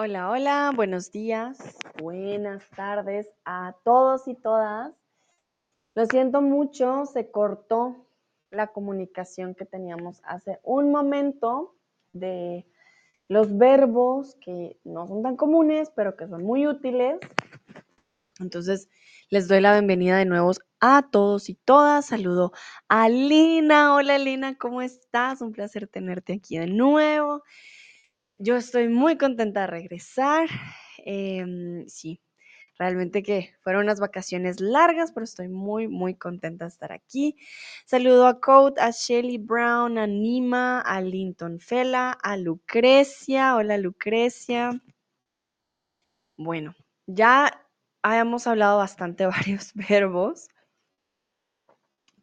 Hola, 0.00 0.30
hola, 0.30 0.72
buenos 0.76 1.10
días, 1.10 1.58
buenas 2.00 2.62
tardes 2.76 3.26
a 3.44 3.74
todos 3.82 4.28
y 4.28 4.36
todas. 4.36 4.94
Lo 5.96 6.06
siento 6.06 6.40
mucho, 6.40 7.04
se 7.04 7.32
cortó 7.32 8.06
la 8.52 8.68
comunicación 8.68 9.56
que 9.56 9.64
teníamos 9.64 10.20
hace 10.22 10.60
un 10.62 10.92
momento 10.92 11.74
de 12.12 12.64
los 13.26 13.58
verbos 13.58 14.36
que 14.36 14.78
no 14.84 15.08
son 15.08 15.24
tan 15.24 15.34
comunes, 15.34 15.90
pero 15.96 16.16
que 16.16 16.28
son 16.28 16.44
muy 16.44 16.68
útiles. 16.68 17.18
Entonces, 18.38 18.88
les 19.30 19.48
doy 19.48 19.60
la 19.60 19.72
bienvenida 19.72 20.16
de 20.16 20.26
nuevo 20.26 20.52
a 20.78 21.08
todos 21.10 21.48
y 21.48 21.54
todas. 21.54 22.06
Saludo 22.06 22.52
a 22.86 23.08
Lina. 23.08 23.96
Hola 23.96 24.16
Lina, 24.16 24.56
¿cómo 24.56 24.80
estás? 24.80 25.40
Un 25.40 25.50
placer 25.50 25.88
tenerte 25.88 26.34
aquí 26.34 26.56
de 26.56 26.68
nuevo. 26.68 27.42
Yo 28.40 28.56
estoy 28.56 28.88
muy 28.88 29.18
contenta 29.18 29.62
de 29.62 29.66
regresar. 29.66 30.48
Em, 30.98 31.86
sí, 31.88 32.20
realmente 32.78 33.22
que 33.24 33.54
fueron 33.62 33.82
unas 33.84 33.98
vacaciones 33.98 34.60
largas, 34.60 35.10
pero 35.12 35.24
estoy 35.24 35.48
muy, 35.48 35.88
muy 35.88 36.14
contenta 36.14 36.64
de 36.66 36.68
estar 36.68 36.92
aquí. 36.92 37.36
Saludo 37.84 38.26
a 38.28 38.40
Code, 38.40 38.80
a 38.80 38.90
Shelly 38.92 39.38
Brown, 39.38 39.98
a 39.98 40.06
Nima, 40.06 40.80
a 40.80 41.00
Linton 41.00 41.58
Fela, 41.58 42.12
a 42.12 42.36
Lucrecia. 42.36 43.56
Hola 43.56 43.76
Lucrecia. 43.76 44.70
Bueno, 46.36 46.76
ya 47.06 47.66
habíamos 48.02 48.46
hablado 48.46 48.78
bastante 48.78 49.26
varios 49.26 49.74
verbos 49.74 50.48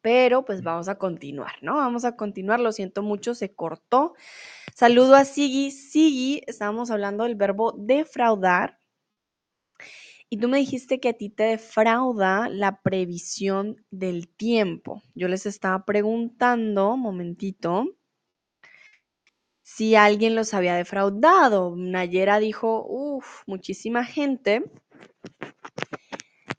pero 0.05 0.45
pues 0.45 0.62
vamos 0.62 0.88
a 0.88 1.00
continuar, 1.00 1.55
¿no? 1.64 1.77
Vamos 1.77 2.05
a 2.05 2.16
continuar, 2.16 2.59
lo 2.59 2.71
siento 2.71 3.02
mucho, 3.02 3.34
se 3.34 3.55
cortó. 3.55 4.13
Saludo 4.76 5.16
a 5.16 5.26
Sigi. 5.26 5.71
Sigi, 5.71 6.43
estábamos 6.46 6.91
hablando 6.91 7.24
del 7.24 7.34
verbo 7.34 7.71
defraudar. 7.76 8.80
Y 10.30 10.38
tú 10.38 10.48
me 10.48 10.60
dijiste 10.60 10.99
que 10.99 11.10
a 11.10 11.13
ti 11.13 11.32
te 11.32 11.46
defrauda 11.46 12.49
la 12.49 12.84
previsión 12.84 13.84
del 13.90 14.27
tiempo. 14.27 15.02
Yo 15.15 15.27
les 15.27 15.48
estaba 15.48 15.85
preguntando, 15.85 16.98
momentito, 16.98 17.87
si 19.63 19.96
alguien 19.96 20.35
los 20.35 20.54
había 20.54 20.76
defraudado. 20.76 21.74
Nayera 21.76 22.37
dijo, 22.37 22.85
uff, 22.87 23.41
muchísima 23.48 24.05
gente. 24.05 24.65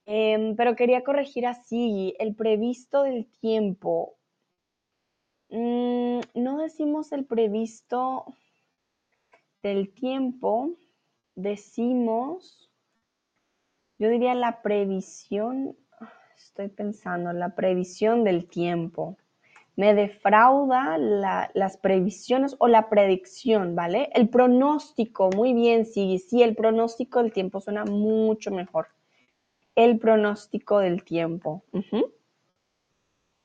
Em, 0.06 0.54
pero 0.54 0.76
quería 0.76 1.02
corregir 1.02 1.46
así, 1.46 2.14
el 2.20 2.36
previsto 2.36 3.02
del 3.02 3.26
tiempo. 3.40 4.14
Mm, 5.50 6.20
no 6.34 6.58
decimos 6.58 7.10
el 7.10 7.24
previsto 7.24 8.24
del 9.64 9.92
tiempo, 9.92 10.70
decimos, 11.34 12.70
yo 13.98 14.08
diría 14.08 14.36
la 14.36 14.62
previsión, 14.62 15.76
estoy 16.36 16.68
pensando, 16.68 17.32
la 17.32 17.56
previsión 17.56 18.22
del 18.22 18.46
tiempo. 18.46 19.16
Me 19.74 19.92
defrauda 19.92 20.98
las 20.98 21.76
previsiones 21.78 22.54
o 22.60 22.68
la 22.68 22.88
predicción, 22.88 23.74
¿vale? 23.74 24.08
El 24.14 24.28
pronóstico, 24.28 25.30
muy 25.34 25.52
bien, 25.52 25.84
sí, 25.84 26.18
sí, 26.18 26.42
el 26.42 26.54
pronóstico 26.54 27.22
del 27.22 27.32
tiempo 27.32 27.60
suena 27.60 27.84
mucho 27.84 28.50
mejor 28.52 28.86
el 29.76 29.98
pronóstico 29.98 30.80
del 30.80 31.04
tiempo. 31.04 31.62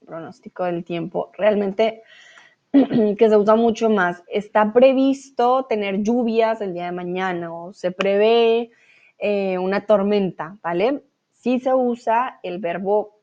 Pronóstico 0.03 0.63
del 0.63 0.83
tiempo. 0.83 1.31
Realmente 1.37 2.01
que 2.71 3.29
se 3.29 3.37
usa 3.37 3.55
mucho 3.55 3.91
más. 3.91 4.23
Está 4.27 4.73
previsto 4.73 5.65
tener 5.65 6.01
lluvias 6.01 6.61
el 6.61 6.73
día 6.73 6.85
de 6.85 6.91
mañana 6.91 7.53
o 7.53 7.73
se 7.73 7.91
prevé 7.91 8.71
eh, 9.19 9.59
una 9.59 9.85
tormenta, 9.85 10.57
¿vale? 10.63 11.03
Sí 11.31 11.59
se 11.59 11.73
usa 11.73 12.39
el 12.41 12.57
verbo 12.57 13.19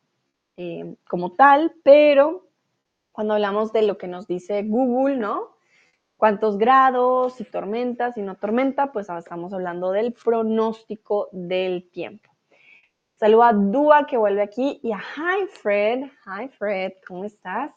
eh, 0.57 0.95
como 1.09 1.33
tal, 1.33 1.73
pero 1.83 2.47
cuando 3.11 3.35
hablamos 3.35 3.73
de 3.73 3.83
lo 3.83 3.99
que 3.99 4.07
nos 4.07 4.29
dice 4.29 4.63
Google, 4.63 5.17
¿no? 5.17 5.59
cuántos 6.19 6.59
grados, 6.59 7.41
y 7.41 7.45
tormentas 7.45 8.19
y 8.19 8.23
no 8.23 8.35
tormenta, 8.35 8.93
pues 8.93 9.09
estamos 9.09 9.55
hablando 9.55 9.93
del 9.93 10.13
pronóstico 10.13 11.29
del 11.33 11.89
tiempo. 11.91 12.28
Saludo 13.19 13.43
a 13.43 13.53
Dua 13.53 14.07
que 14.07 14.17
vuelve 14.17 14.43
aquí 14.43 14.79
y 14.81 14.93
a 14.93 14.99
Hi 14.99 15.49
Fred. 15.49 16.05
Hi 16.25 16.47
Fred, 16.57 16.93
¿cómo 17.05 17.25
estás? 17.25 17.73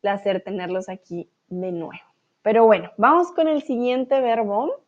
Placer 0.00 0.42
tenerlos 0.42 0.88
aquí 0.88 1.28
de 1.48 1.72
nuevo. 1.72 2.02
Pero 2.40 2.64
bueno, 2.64 2.90
vamos 2.96 3.32
con 3.32 3.48
el 3.48 3.60
siguiente 3.60 4.18
verbo. 4.22 4.82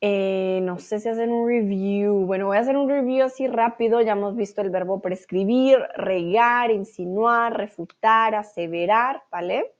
Eh, 0.00 0.60
no 0.62 0.78
sé 0.78 1.00
si 1.00 1.08
hacer 1.08 1.28
un 1.28 1.48
review. 1.48 2.24
Bueno, 2.24 2.46
voy 2.46 2.56
a 2.56 2.60
hacer 2.60 2.76
un 2.76 2.88
review 2.88 3.24
así 3.24 3.48
rápido. 3.48 4.00
Ya 4.00 4.12
hemos 4.12 4.36
visto 4.36 4.60
el 4.60 4.70
verbo 4.70 5.02
prescribir, 5.02 5.80
regar, 5.96 6.70
insinuar, 6.70 7.56
refutar, 7.56 8.36
aseverar, 8.36 9.24
¿vale? 9.28 9.74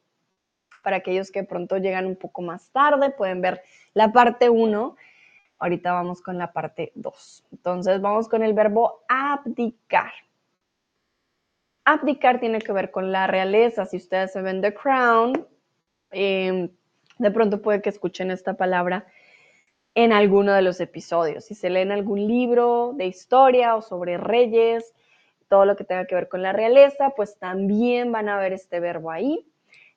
Para 0.82 0.96
aquellos 0.96 1.30
que 1.30 1.44
pronto 1.44 1.76
llegan 1.76 2.04
un 2.04 2.16
poco 2.16 2.42
más 2.42 2.68
tarde, 2.72 3.10
pueden 3.10 3.40
ver 3.40 3.62
la 3.92 4.12
parte 4.12 4.50
1 4.50 4.96
Ahorita 5.58 5.92
vamos 5.92 6.20
con 6.20 6.38
la 6.38 6.52
parte 6.52 6.92
2. 6.94 7.44
Entonces 7.52 8.00
vamos 8.00 8.28
con 8.28 8.42
el 8.42 8.54
verbo 8.54 9.04
abdicar. 9.08 10.12
Abdicar 11.84 12.40
tiene 12.40 12.60
que 12.60 12.72
ver 12.72 12.90
con 12.90 13.12
la 13.12 13.26
realeza. 13.26 13.86
Si 13.86 13.96
ustedes 13.96 14.34
ven 14.34 14.60
The 14.60 14.74
Crown, 14.74 15.46
em, 16.10 16.70
de 17.18 17.30
pronto 17.30 17.62
puede 17.62 17.82
que 17.82 17.90
escuchen 17.90 18.30
esta 18.30 18.54
palabra 18.54 19.06
en 19.94 20.12
alguno 20.12 20.52
de 20.52 20.62
los 20.62 20.80
episodios. 20.80 21.44
Si 21.44 21.54
se 21.54 21.70
leen 21.70 21.92
algún 21.92 22.26
libro 22.26 22.92
de 22.96 23.06
historia 23.06 23.76
o 23.76 23.82
sobre 23.82 24.16
reyes, 24.16 24.92
todo 25.48 25.64
lo 25.66 25.76
que 25.76 25.84
tenga 25.84 26.06
que 26.06 26.14
ver 26.14 26.28
con 26.28 26.42
la 26.42 26.52
realeza, 26.52 27.10
pues 27.10 27.38
también 27.38 28.10
van 28.10 28.28
a 28.28 28.38
ver 28.38 28.52
este 28.52 28.80
verbo 28.80 29.10
ahí. 29.10 29.46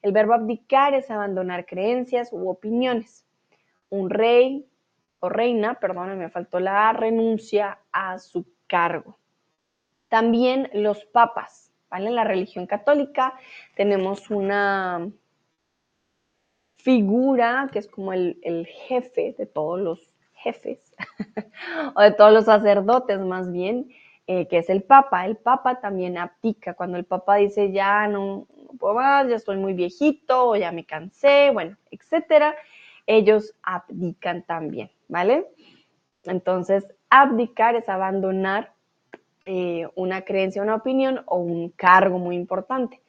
El 0.02 0.12
verbo 0.12 0.34
abdicar 0.34 0.94
es 0.94 1.10
abandonar 1.10 1.66
creencias 1.66 2.30
u 2.32 2.48
opiniones. 2.48 3.26
Un 3.90 4.10
rey 4.10 4.68
o 5.20 5.30
reina, 5.30 5.76
perdón, 5.76 6.18
me 6.18 6.30
faltó 6.30 6.60
la 6.60 6.94
renuncia 6.94 7.80
a 7.92 8.20
su 8.20 8.46
cargo. 8.68 9.18
También 10.10 10.70
los 10.74 11.06
papas, 11.06 11.72
¿vale? 11.90 12.08
En 12.08 12.16
la 12.16 12.24
religión 12.24 12.68
católica 12.68 13.34
tenemos 13.76 14.30
una 14.30 15.10
figura 16.78 17.70
que 17.72 17.80
es 17.80 17.88
como 17.88 18.14
el, 18.14 18.68
jefe 18.88 19.36
de 19.38 19.46
todos 19.46 19.80
los 19.80 20.12
jefes, 20.34 20.96
o 21.96 22.02
de 22.02 22.12
todos 22.12 22.32
los 22.32 22.46
sacerdotes 22.46 23.20
más 23.20 23.52
bien, 23.52 23.90
eh, 24.28 24.48
que 24.48 24.60
es 24.60 24.70
el 24.70 24.84
papa. 24.84 25.26
El 25.26 25.38
papa 25.38 25.82
también 25.82 26.18
abdica, 26.18 26.76
cuando 26.76 26.98
el 26.98 27.06
papa 27.06 27.36
dice 27.36 27.72
ya 27.72 28.08
no, 28.08 28.48
no 28.56 28.78
puedo 28.80 28.94
más, 28.94 29.28
ya 29.28 29.36
estoy 29.36 29.58
muy 29.58 29.74
viejito, 29.74 30.50
o 30.50 30.56
ya 30.56 30.72
me 30.72 30.86
cansé, 30.86 31.50
bueno, 31.52 31.76
etcétera, 31.92 32.56
ellos 33.08 33.56
abdican 33.64 34.44
también. 34.44 34.92
¿vale? 35.08 35.48
Entonces, 36.24 36.86
abdicar 37.10 37.76
es 37.76 37.88
abandonar 37.90 38.74
eh, 39.46 39.88
una 39.96 40.24
creencia, 40.24 40.62
una 40.62 40.76
opinión 40.76 41.24
o 41.26 41.38
un 41.38 41.70
cargo 41.70 42.20
muy 42.20 42.36
importante. 42.36 43.02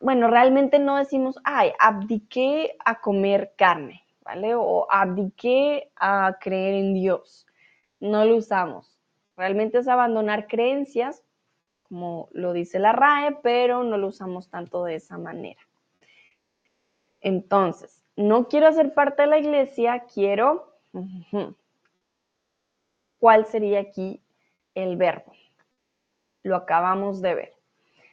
Bueno, 0.00 0.28
realmente 0.28 0.78
no 0.78 0.96
decimos, 0.96 1.38
ay, 1.42 1.72
abdiqué 1.78 2.76
a 2.84 3.00
comer 3.00 3.54
carne, 3.56 4.04
¿vale? 4.22 4.54
O 4.54 4.86
abdiqué 4.90 5.90
a 5.96 6.36
creer 6.40 6.74
en 6.74 6.94
Dios. 6.94 7.46
No 7.98 8.24
lo 8.24 8.36
usamos. 8.36 8.98
Realmente 9.36 9.78
es 9.78 9.88
abandonar 9.88 10.46
creencias, 10.46 11.24
como 11.88 12.28
lo 12.32 12.52
dice 12.52 12.78
la 12.78 12.92
RAE, 12.92 13.38
pero 13.42 13.84
no 13.84 13.96
lo 13.96 14.08
usamos 14.08 14.48
tanto 14.48 14.84
de 14.84 14.96
esa 14.96 15.18
manera. 15.18 15.60
Entonces, 17.20 18.05
no 18.16 18.48
quiero 18.48 18.72
ser 18.72 18.94
parte 18.94 19.22
de 19.22 19.28
la 19.28 19.38
iglesia, 19.38 20.04
quiero 20.12 20.76
¿Cuál 23.18 23.46
sería 23.46 23.80
aquí 23.80 24.22
el 24.74 24.96
verbo? 24.96 25.32
Lo 26.42 26.56
acabamos 26.56 27.20
de 27.22 27.34
ver. 27.34 27.52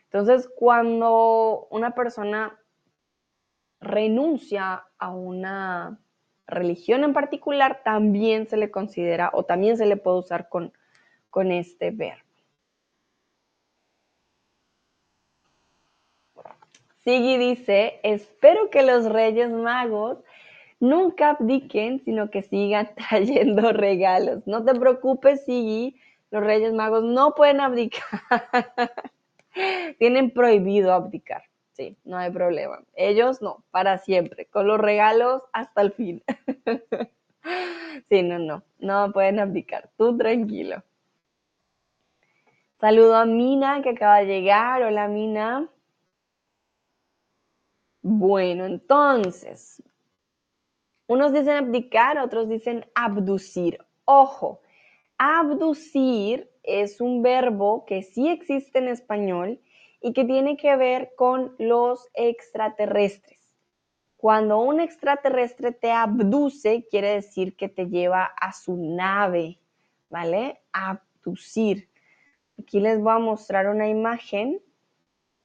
Entonces, 0.06 0.50
cuando 0.56 1.68
una 1.72 1.92
persona 1.92 2.58
renuncia 3.80 4.86
a 4.98 5.12
una 5.12 6.00
religión 6.48 7.04
en 7.04 7.14
particular, 7.14 7.82
también 7.84 8.48
se 8.48 8.58
le 8.58 8.72
considera 8.72 9.30
o 9.34 9.44
también 9.44 9.78
se 9.78 9.86
le 9.86 9.98
puede 9.98 10.20
usar 10.20 10.50
con, 10.50 10.74
con 11.30 11.52
este 11.52 11.92
verbo. 11.92 12.23
Sigui 17.04 17.38
dice, 17.38 18.00
espero 18.04 18.70
que 18.70 18.82
los 18.82 19.06
Reyes 19.06 19.52
Magos 19.52 20.20
nunca 20.80 21.32
abdiquen, 21.32 22.00
sino 22.06 22.30
que 22.30 22.44
sigan 22.44 22.90
trayendo 23.10 23.74
regalos. 23.74 24.46
No 24.48 24.64
te 24.64 24.74
preocupes, 24.74 25.44
si 25.46 26.00
los 26.32 26.44
Reyes 26.44 26.74
Magos 26.74 27.04
no 27.04 27.36
pueden 27.36 27.60
abdicar. 27.60 28.04
Tienen 30.00 30.32
prohibido 30.32 30.94
abdicar. 30.94 31.44
Sí, 31.74 31.98
no 32.06 32.18
hay 32.18 32.32
problema. 32.32 32.82
Ellos 32.96 33.42
no, 33.42 33.64
para 33.72 33.98
siempre, 33.98 34.46
con 34.46 34.68
los 34.68 34.80
regalos 34.80 35.42
hasta 35.52 35.82
el 35.82 35.92
fin. 35.92 36.24
sí, 38.10 38.24
no, 38.24 38.40
no, 38.40 38.64
no 38.80 39.12
pueden 39.12 39.40
abdicar. 39.40 39.90
Tú 39.98 40.16
tranquilo. 40.18 40.84
Saludo 42.80 43.16
a 43.16 43.26
Mina 43.26 43.82
que 43.82 43.90
acaba 43.90 44.20
de 44.20 44.26
llegar. 44.26 44.84
Hola 44.84 45.08
Mina. 45.08 45.70
Bueno, 48.06 48.66
entonces, 48.66 49.82
unos 51.08 51.32
dicen 51.32 51.56
abdicar, 51.56 52.18
otros 52.18 52.50
dicen 52.50 52.86
abducir. 52.96 53.78
Ojo, 54.04 54.60
abducir 55.18 56.52
es 56.64 57.00
un 57.00 57.24
verbo 57.24 57.86
que 57.86 58.04
sí 58.04 58.28
existe 58.28 58.80
en 58.80 58.90
español 58.90 59.62
y 60.02 60.12
que 60.12 60.26
tiene 60.26 60.58
que 60.58 60.76
ver 60.76 61.14
con 61.16 61.56
los 61.60 62.10
extraterrestres. 62.14 63.40
Cuando 64.18 64.60
un 64.60 64.82
extraterrestre 64.82 65.72
te 65.72 65.92
abduce, 65.92 66.86
quiere 66.90 67.16
decir 67.16 67.56
que 67.56 67.70
te 67.70 67.86
lleva 67.86 68.26
a 68.26 68.52
su 68.52 68.76
nave, 68.76 69.60
¿vale? 70.10 70.62
Abducir. 70.74 71.90
Aquí 72.60 72.82
les 72.82 73.00
voy 73.00 73.14
a 73.14 73.20
mostrar 73.20 73.70
una 73.70 73.88
imagen, 73.88 74.62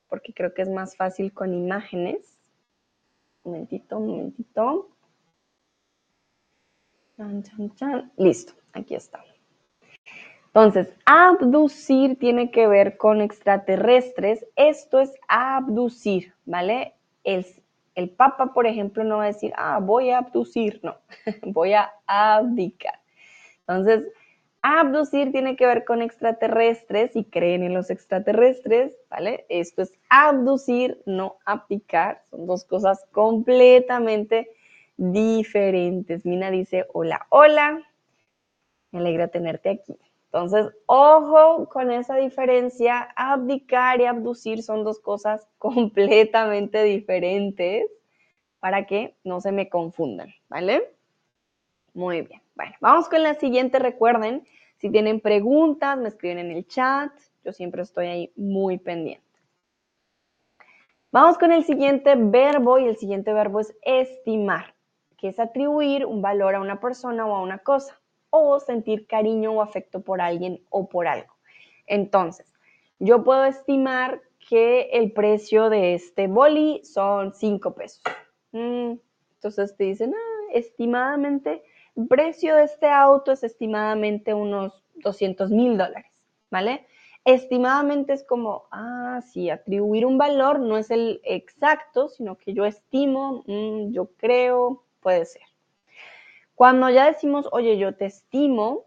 porque 0.09 0.35
creo 0.35 0.55
que 0.55 0.63
es 0.63 0.69
más 0.69 0.97
fácil 0.97 1.33
con 1.33 1.55
imágenes. 1.55 2.38
Un 3.49 3.53
momentito, 3.53 3.97
un 3.97 4.07
momentito. 4.09 4.91
Listo, 8.19 8.53
aquí 8.75 8.95
está. 8.95 9.25
Entonces, 10.49 10.93
abducir 11.07 12.19
tiene 12.19 12.51
que 12.51 12.67
ver 12.67 12.99
con 12.99 13.23
extraterrestres. 13.23 14.45
Esto 14.55 15.01
es 15.01 15.15
abducir, 15.29 16.35
¿vale? 16.45 16.93
El, 17.25 17.47
el 17.95 18.11
Papa, 18.11 18.53
por 18.53 18.67
ejemplo, 18.67 19.03
no 19.03 19.17
va 19.17 19.25
a 19.25 19.29
decir, 19.29 19.55
ah, 19.57 19.79
voy 19.81 20.11
a 20.11 20.19
abducir, 20.19 20.81
no, 20.83 20.99
voy 21.43 21.73
a 21.73 21.91
abdicar. 22.07 23.01
Entonces, 23.61 24.05
abducir 24.63 25.33
tiene 25.33 25.57
que 25.57 25.67
ver 25.67 25.85
con 25.85 26.03
extraterrestres 26.03 27.15
y 27.17 27.25
creen 27.25 27.63
en 27.63 27.75
los 27.75 27.91
extraterrestres, 27.91 28.93
¿vale? 29.11 29.47
Esto 29.49 29.83
es 29.83 29.93
abducir, 30.09 31.01
no 31.07 31.37
abdicar. 31.45 32.23
Son 32.31 32.47
dos 32.47 32.65
cosas 32.65 33.05
completamente 33.13 34.51
diferentes. 34.97 36.27
Mina 36.27 36.51
dice, 36.51 36.87
hola, 36.93 37.27
hola. 37.31 37.83
Me 38.91 39.01
alegra 39.01 39.29
tenerte 39.29 39.71
aquí. 39.71 39.97
Entonces, 40.27 40.67
ojo 40.87 41.69
con 41.69 41.91
esa 41.91 42.17
diferencia. 42.17 43.09
Abdicar 43.17 44.01
y 44.01 44.05
abducir 44.05 44.63
son 44.63 44.85
dos 44.85 45.01
cosas 45.01 45.47
completamente 45.59 46.83
diferentes 46.83 47.91
para 48.61 48.87
que 48.87 49.15
no 49.25 49.41
se 49.41 49.53
me 49.53 49.69
confundan, 49.69 50.35
¿vale? 50.49 50.83
Muy 51.95 52.23
bien. 52.23 52.41
Bueno, 52.59 52.75
vamos 52.81 53.09
con 53.09 53.23
la 53.23 53.37
siguiente. 53.37 53.79
Recuerden, 53.79 54.45
si 54.79 54.91
tienen 54.91 55.21
preguntas, 55.21 55.97
me 55.97 56.09
escriben 56.09 56.41
en 56.41 56.51
el 56.51 56.67
chat. 56.67 57.13
Yo 57.45 57.53
siempre 57.53 57.83
estoy 57.83 58.09
ahí 58.09 58.33
muy 58.35 58.79
pendiente. 58.79 59.25
Vamos 61.13 61.39
con 61.39 61.53
el 61.53 61.63
siguiente 61.63 62.17
verbo 62.17 62.81
y 62.81 62.89
el 62.89 62.97
siguiente 62.97 63.33
verbo 63.33 63.61
es 63.61 63.77
estimar, 63.83 64.75
que 65.17 65.29
es 65.29 65.39
atribuir 65.39 66.05
un 66.05 66.21
valor 66.21 66.57
a 66.57 66.61
una 66.61 66.81
persona 66.81 67.27
o 67.27 67.37
a 67.37 67.43
una 67.43 67.59
cosa 67.59 67.97
o 68.31 68.59
sentir 68.59 69.07
cariño 69.07 69.53
o 69.53 69.63
afecto 69.63 70.01
por 70.01 70.21
alguien 70.21 70.61
o 70.69 70.89
por 70.89 71.07
algo. 71.07 71.33
Entonces, 71.87 72.53
yo 72.99 73.23
puedo 73.23 73.45
estimar 73.45 74.21
que 74.49 74.91
el 74.95 75.13
precio 75.13 75.71
de 75.71 75.95
este 75.95 76.27
boli 76.27 76.81
son 76.83 77.33
5 77.33 77.75
pesos. 77.77 78.03
Mm, 78.51 78.95
entonces 79.35 79.77
te 79.77 79.85
dicen, 79.85 80.13
ah, 80.13 80.51
estimadamente, 80.53 81.63
precio 82.07 82.55
de 82.55 82.65
este 82.65 82.87
auto 82.89 83.33
es 83.33 83.43
estimadamente 83.43 84.35
unos 84.35 84.85
200 84.97 85.51
mil 85.51 85.77
dólares, 85.77 86.13
¿vale? 86.51 86.87
Estimadamente 87.25 88.13
es 88.13 88.25
como, 88.25 88.65
ah, 88.71 89.21
sí, 89.33 89.51
atribuir 89.51 90.07
un 90.07 90.17
valor 90.17 90.61
no 90.61 90.79
es 90.79 90.91
el 90.91 91.21
exacto, 91.25 92.09
sino 92.09 92.37
que 92.37 92.55
yo 92.55 92.65
estimo, 92.65 93.43
mm, 93.47 93.93
yo 93.93 94.11
creo, 94.17 94.85
puede 95.01 95.25
ser. 95.25 95.43
Cuando 96.55 96.91
ya 96.91 97.07
decimos, 97.07 97.49
oye, 97.53 97.79
yo 97.79 97.95
te 97.95 98.07
estimo, 98.07 98.87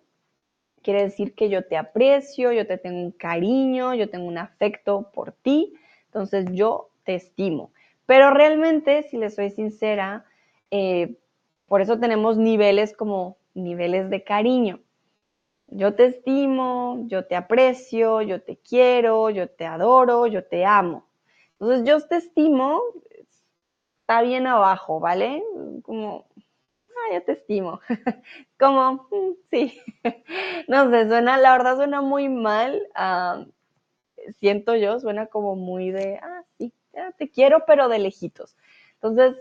quiere 0.81 1.03
decir 1.03 1.35
que 1.35 1.49
yo 1.49 1.65
te 1.65 1.77
aprecio, 1.77 2.51
yo 2.51 2.65
te 2.67 2.77
tengo 2.77 2.99
un 2.99 3.11
cariño, 3.11 3.93
yo 3.93 4.09
tengo 4.09 4.27
un 4.27 4.37
afecto 4.37 5.11
por 5.13 5.31
ti, 5.31 5.73
entonces 6.05 6.45
yo 6.51 6.89
te 7.03 7.15
estimo. 7.15 7.71
Pero 8.05 8.31
realmente, 8.31 9.03
si 9.03 9.17
le 9.17 9.29
soy 9.29 9.51
sincera, 9.51 10.25
eh, 10.69 11.15
por 11.71 11.79
eso 11.79 11.97
tenemos 11.97 12.35
niveles 12.35 12.93
como 12.93 13.37
niveles 13.53 14.09
de 14.09 14.25
cariño. 14.25 14.81
Yo 15.67 15.95
te 15.95 16.07
estimo, 16.07 17.05
yo 17.07 17.25
te 17.27 17.37
aprecio, 17.37 18.21
yo 18.21 18.41
te 18.41 18.57
quiero, 18.57 19.29
yo 19.29 19.49
te 19.49 19.65
adoro, 19.65 20.27
yo 20.27 20.43
te 20.43 20.65
amo. 20.65 21.07
Entonces 21.53 21.87
yo 21.87 22.05
te 22.05 22.17
estimo, 22.17 22.81
está 24.01 24.21
bien 24.21 24.47
abajo, 24.47 24.99
¿vale? 24.99 25.41
Como 25.83 26.25
ah, 26.89 27.13
yo 27.13 27.23
te 27.23 27.31
estimo. 27.31 27.79
Como, 28.59 29.07
mm, 29.09 29.31
sí. 29.49 29.81
no 30.67 30.91
sé, 30.91 31.07
suena, 31.07 31.37
la 31.37 31.53
verdad 31.53 31.77
suena 31.77 32.01
muy 32.01 32.27
mal. 32.27 32.85
siento 34.41 34.75
yo, 34.75 34.99
suena 34.99 35.27
como 35.27 35.55
muy 35.55 35.91
de, 35.91 36.17
ah, 36.21 36.43
sí, 36.57 36.73
te 37.17 37.29
quiero, 37.29 37.63
pero 37.65 37.87
de 37.87 37.99
lejitos. 37.99 38.57
Entonces, 38.95 39.37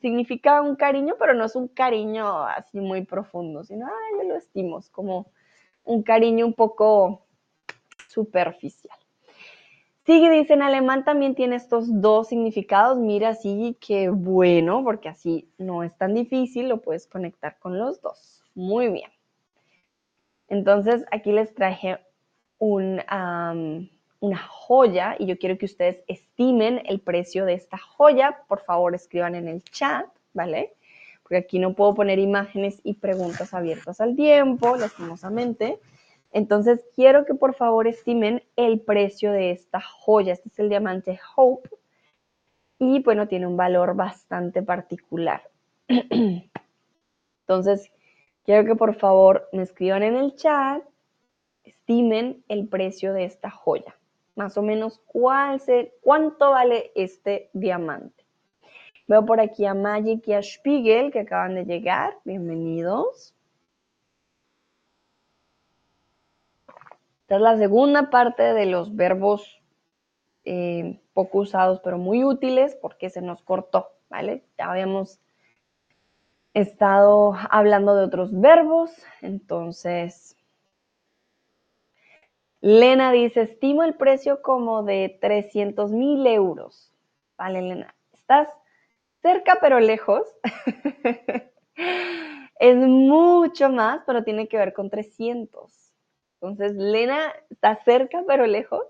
significa 0.00 0.62
un 0.62 0.76
cariño, 0.76 1.14
pero 1.18 1.34
no 1.34 1.44
es 1.44 1.56
un 1.56 1.68
cariño 1.68 2.44
así 2.44 2.80
muy 2.80 3.04
profundo, 3.04 3.64
sino, 3.64 3.86
ah, 3.86 4.16
yo 4.16 4.28
lo 4.28 4.36
estimo, 4.36 4.78
es 4.78 4.88
como 4.88 5.30
un 5.84 6.02
cariño 6.02 6.46
un 6.46 6.54
poco 6.54 7.26
superficial. 8.08 8.96
Sigue, 10.04 10.30
dice, 10.30 10.54
en 10.54 10.62
alemán 10.62 11.04
también 11.04 11.36
tiene 11.36 11.54
estos 11.54 12.00
dos 12.00 12.28
significados. 12.28 12.98
Mira, 12.98 13.34
sí, 13.34 13.76
qué 13.80 14.08
bueno, 14.08 14.82
porque 14.82 15.08
así 15.08 15.48
no 15.58 15.84
es 15.84 15.96
tan 15.96 16.14
difícil, 16.14 16.68
lo 16.68 16.80
puedes 16.80 17.06
conectar 17.06 17.58
con 17.60 17.78
los 17.78 18.00
dos. 18.02 18.42
Muy 18.54 18.88
bien. 18.88 19.10
Entonces, 20.48 21.04
aquí 21.12 21.30
les 21.30 21.54
traje 21.54 22.00
una 24.22 24.38
joya 24.38 25.16
y 25.18 25.26
yo 25.26 25.36
quiero 25.36 25.58
que 25.58 25.66
ustedes 25.66 26.04
estimen 26.06 26.80
el 26.86 27.00
precio 27.00 27.44
de 27.44 27.54
esta 27.54 27.76
joya. 27.76 28.38
Por 28.46 28.60
favor, 28.60 28.94
escriban 28.94 29.34
en 29.34 29.48
el 29.48 29.64
chat, 29.64 30.06
¿vale? 30.32 30.74
Porque 31.24 31.38
aquí 31.38 31.58
no 31.58 31.74
puedo 31.74 31.92
poner 31.94 32.20
imágenes 32.20 32.80
y 32.84 32.94
preguntas 32.94 33.52
abiertas 33.52 34.00
al 34.00 34.14
tiempo, 34.14 34.76
lastimosamente. 34.76 35.80
Entonces, 36.30 36.84
quiero 36.94 37.24
que 37.24 37.34
por 37.34 37.54
favor 37.54 37.88
estimen 37.88 38.44
el 38.54 38.80
precio 38.80 39.32
de 39.32 39.50
esta 39.50 39.80
joya. 39.80 40.34
Este 40.34 40.50
es 40.50 40.58
el 40.60 40.68
diamante 40.68 41.18
Hope. 41.34 41.68
Y 42.78 43.02
bueno, 43.02 43.26
tiene 43.26 43.48
un 43.48 43.56
valor 43.56 43.96
bastante 43.96 44.62
particular. 44.62 45.42
Entonces, 47.48 47.90
quiero 48.44 48.64
que 48.64 48.76
por 48.76 48.94
favor 48.94 49.48
me 49.52 49.64
escriban 49.64 50.04
en 50.04 50.14
el 50.14 50.36
chat, 50.36 50.80
estimen 51.64 52.44
el 52.46 52.68
precio 52.68 53.12
de 53.12 53.24
esta 53.24 53.50
joya. 53.50 53.96
Más 54.34 54.56
o 54.56 54.62
menos 54.62 55.00
cuál 55.06 55.60
cuánto 56.00 56.50
vale 56.50 56.90
este 56.94 57.50
diamante. 57.52 58.24
Veo 59.06 59.26
por 59.26 59.40
aquí 59.40 59.66
a 59.66 59.74
Magic 59.74 60.26
y 60.28 60.32
a 60.32 60.42
Spiegel 60.42 61.12
que 61.12 61.20
acaban 61.20 61.54
de 61.54 61.64
llegar. 61.64 62.16
Bienvenidos. 62.24 63.34
Esta 67.22 67.36
es 67.36 67.40
la 67.40 67.56
segunda 67.56 68.10
parte 68.10 68.42
de 68.54 68.66
los 68.66 68.94
verbos 68.94 69.62
eh, 70.44 71.00
poco 71.14 71.38
usados, 71.38 71.80
pero 71.84 71.98
muy 71.98 72.24
útiles 72.24 72.76
porque 72.80 73.10
se 73.10 73.20
nos 73.20 73.42
cortó, 73.42 73.88
¿vale? 74.08 74.44
Ya 74.58 74.70
habíamos 74.70 75.20
estado 76.54 77.34
hablando 77.50 77.96
de 77.96 78.04
otros 78.04 78.38
verbos, 78.38 78.90
entonces... 79.20 80.36
Lena 82.62 83.10
dice, 83.10 83.42
estimo 83.42 83.82
el 83.82 83.94
precio 83.94 84.40
como 84.40 84.84
de 84.84 85.18
300 85.20 85.90
mil 85.90 86.24
euros. 86.28 86.94
Vale, 87.36 87.60
Lena, 87.60 87.92
estás 88.12 88.48
cerca 89.20 89.58
pero 89.60 89.80
lejos. 89.80 90.22
es 92.60 92.76
mucho 92.76 93.68
más, 93.68 94.02
pero 94.06 94.22
tiene 94.22 94.46
que 94.46 94.58
ver 94.58 94.72
con 94.72 94.90
300. 94.90 95.72
Entonces, 96.40 96.76
Lena 96.76 97.32
está 97.50 97.82
cerca 97.84 98.22
pero 98.28 98.46
lejos, 98.46 98.86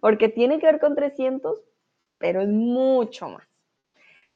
porque 0.00 0.28
tiene 0.28 0.58
que 0.58 0.66
ver 0.66 0.78
con 0.78 0.94
300, 0.94 1.58
pero 2.18 2.42
es 2.42 2.48
mucho 2.48 3.30
más. 3.30 3.48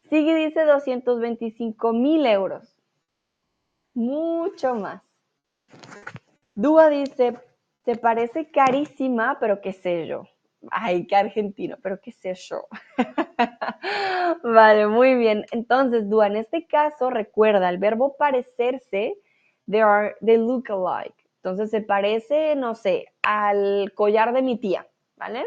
Sigue 0.09 0.35
dice 0.35 0.65
225 0.65 1.93
mil 1.93 2.25
euros. 2.25 2.75
Mucho 3.93 4.75
más. 4.77 5.03
Dúa 6.55 6.89
dice, 6.89 7.39
te 7.85 7.97
parece 7.97 8.51
carísima, 8.51 9.39
pero 9.41 9.61
qué 9.61 9.73
sé 9.73 10.07
yo. 10.07 10.25
Ay, 10.71 11.07
qué 11.07 11.17
argentino, 11.17 11.77
pero 11.83 11.99
qué 12.01 12.13
sé 12.13 12.35
yo. 12.35 12.67
vale, 14.45 14.87
muy 14.87 15.15
bien. 15.15 15.45
Entonces, 15.53 16.09
Dua, 16.09 16.27
en 16.27 16.37
este 16.37 16.67
caso, 16.67 17.11
recuerda, 17.11 17.69
el 17.71 17.79
verbo 17.79 18.17
parecerse, 18.19 19.15
they, 19.71 19.81
are, 19.81 20.17
they 20.21 20.37
look 20.37 20.71
alike. 20.71 21.15
Entonces, 21.37 21.71
se 21.71 21.81
parece, 21.81 22.55
no 22.57 22.75
sé, 22.75 23.07
al 23.23 23.93
collar 23.95 24.35
de 24.35 24.43
mi 24.43 24.59
tía, 24.59 24.87
¿vale? 25.17 25.47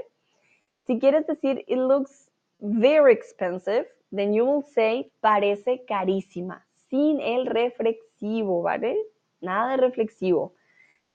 Si 0.87 0.99
quieres 0.99 1.27
decir, 1.27 1.63
it 1.67 1.77
looks 1.77 2.29
very 2.59 3.13
expensive, 3.13 3.87
then 4.11 4.33
you 4.33 4.45
will 4.45 4.63
say, 4.63 5.11
parece 5.21 5.85
carísima, 5.85 6.65
sin 6.89 7.19
el 7.21 7.45
reflexivo, 7.45 8.63
¿vale? 8.63 8.97
Nada 9.41 9.71
de 9.71 9.77
reflexivo. 9.77 10.55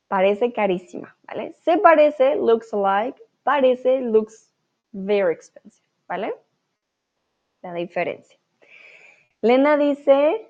Parece 0.09 0.53
carísima, 0.53 1.17
¿vale? 1.27 1.55
Se 1.61 1.77
parece, 1.79 2.37
looks 2.37 2.73
alike, 2.73 3.21
parece, 3.43 4.01
looks 4.01 4.51
very 4.93 5.33
expensive, 5.33 5.87
¿vale? 6.09 6.35
La 7.63 7.75
diferencia. 7.75 8.39
Lena 9.43 9.77
dice 9.77 10.49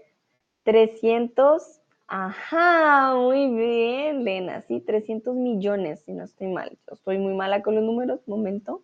300, 0.62 1.80
ajá, 2.06 3.14
muy 3.16 3.48
bien, 3.54 4.24
Lena, 4.24 4.62
sí, 4.62 4.80
300 4.80 5.34
millones, 5.34 6.02
si 6.04 6.12
no 6.12 6.24
estoy 6.24 6.48
mal. 6.48 6.70
Yo 6.86 6.94
estoy 6.94 7.18
muy 7.18 7.34
mala 7.34 7.62
con 7.62 7.74
los 7.74 7.84
números, 7.84 8.20
momento. 8.26 8.82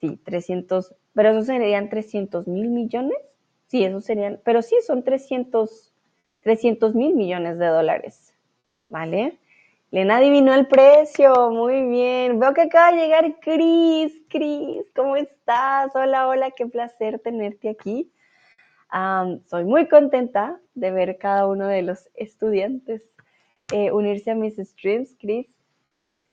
Sí, 0.00 0.16
300, 0.24 0.94
pero 1.14 1.30
eso 1.30 1.42
serían 1.42 1.90
300 1.90 2.48
mil 2.48 2.68
millones. 2.70 3.18
Sí, 3.68 3.84
eso 3.84 4.00
serían, 4.00 4.40
pero 4.44 4.62
sí, 4.62 4.76
son 4.84 5.04
300, 5.04 5.92
300 6.40 6.94
mil 6.94 7.14
millones 7.14 7.58
de 7.58 7.66
dólares, 7.66 8.34
¿vale? 8.88 9.38
Lena 9.92 10.18
adivinó 10.18 10.54
el 10.54 10.68
precio, 10.68 11.50
muy 11.50 11.82
bien. 11.82 12.38
Veo 12.38 12.54
que 12.54 12.62
acaba 12.62 12.92
de 12.92 12.98
llegar 12.98 13.40
Cris. 13.40 14.22
Cris, 14.28 14.84
¿cómo 14.94 15.16
estás? 15.16 15.90
Hola, 15.96 16.28
hola, 16.28 16.52
qué 16.52 16.64
placer 16.66 17.18
tenerte 17.18 17.68
aquí. 17.68 18.08
soy 19.46 19.64
muy 19.64 19.88
contenta 19.88 20.60
de 20.74 20.92
ver 20.92 21.18
cada 21.18 21.48
uno 21.48 21.66
de 21.66 21.82
los 21.82 22.08
estudiantes 22.14 23.02
eh, 23.72 23.90
unirse 23.90 24.30
a 24.30 24.36
mis 24.36 24.58
streams. 24.58 25.16
Cris, 25.18 25.48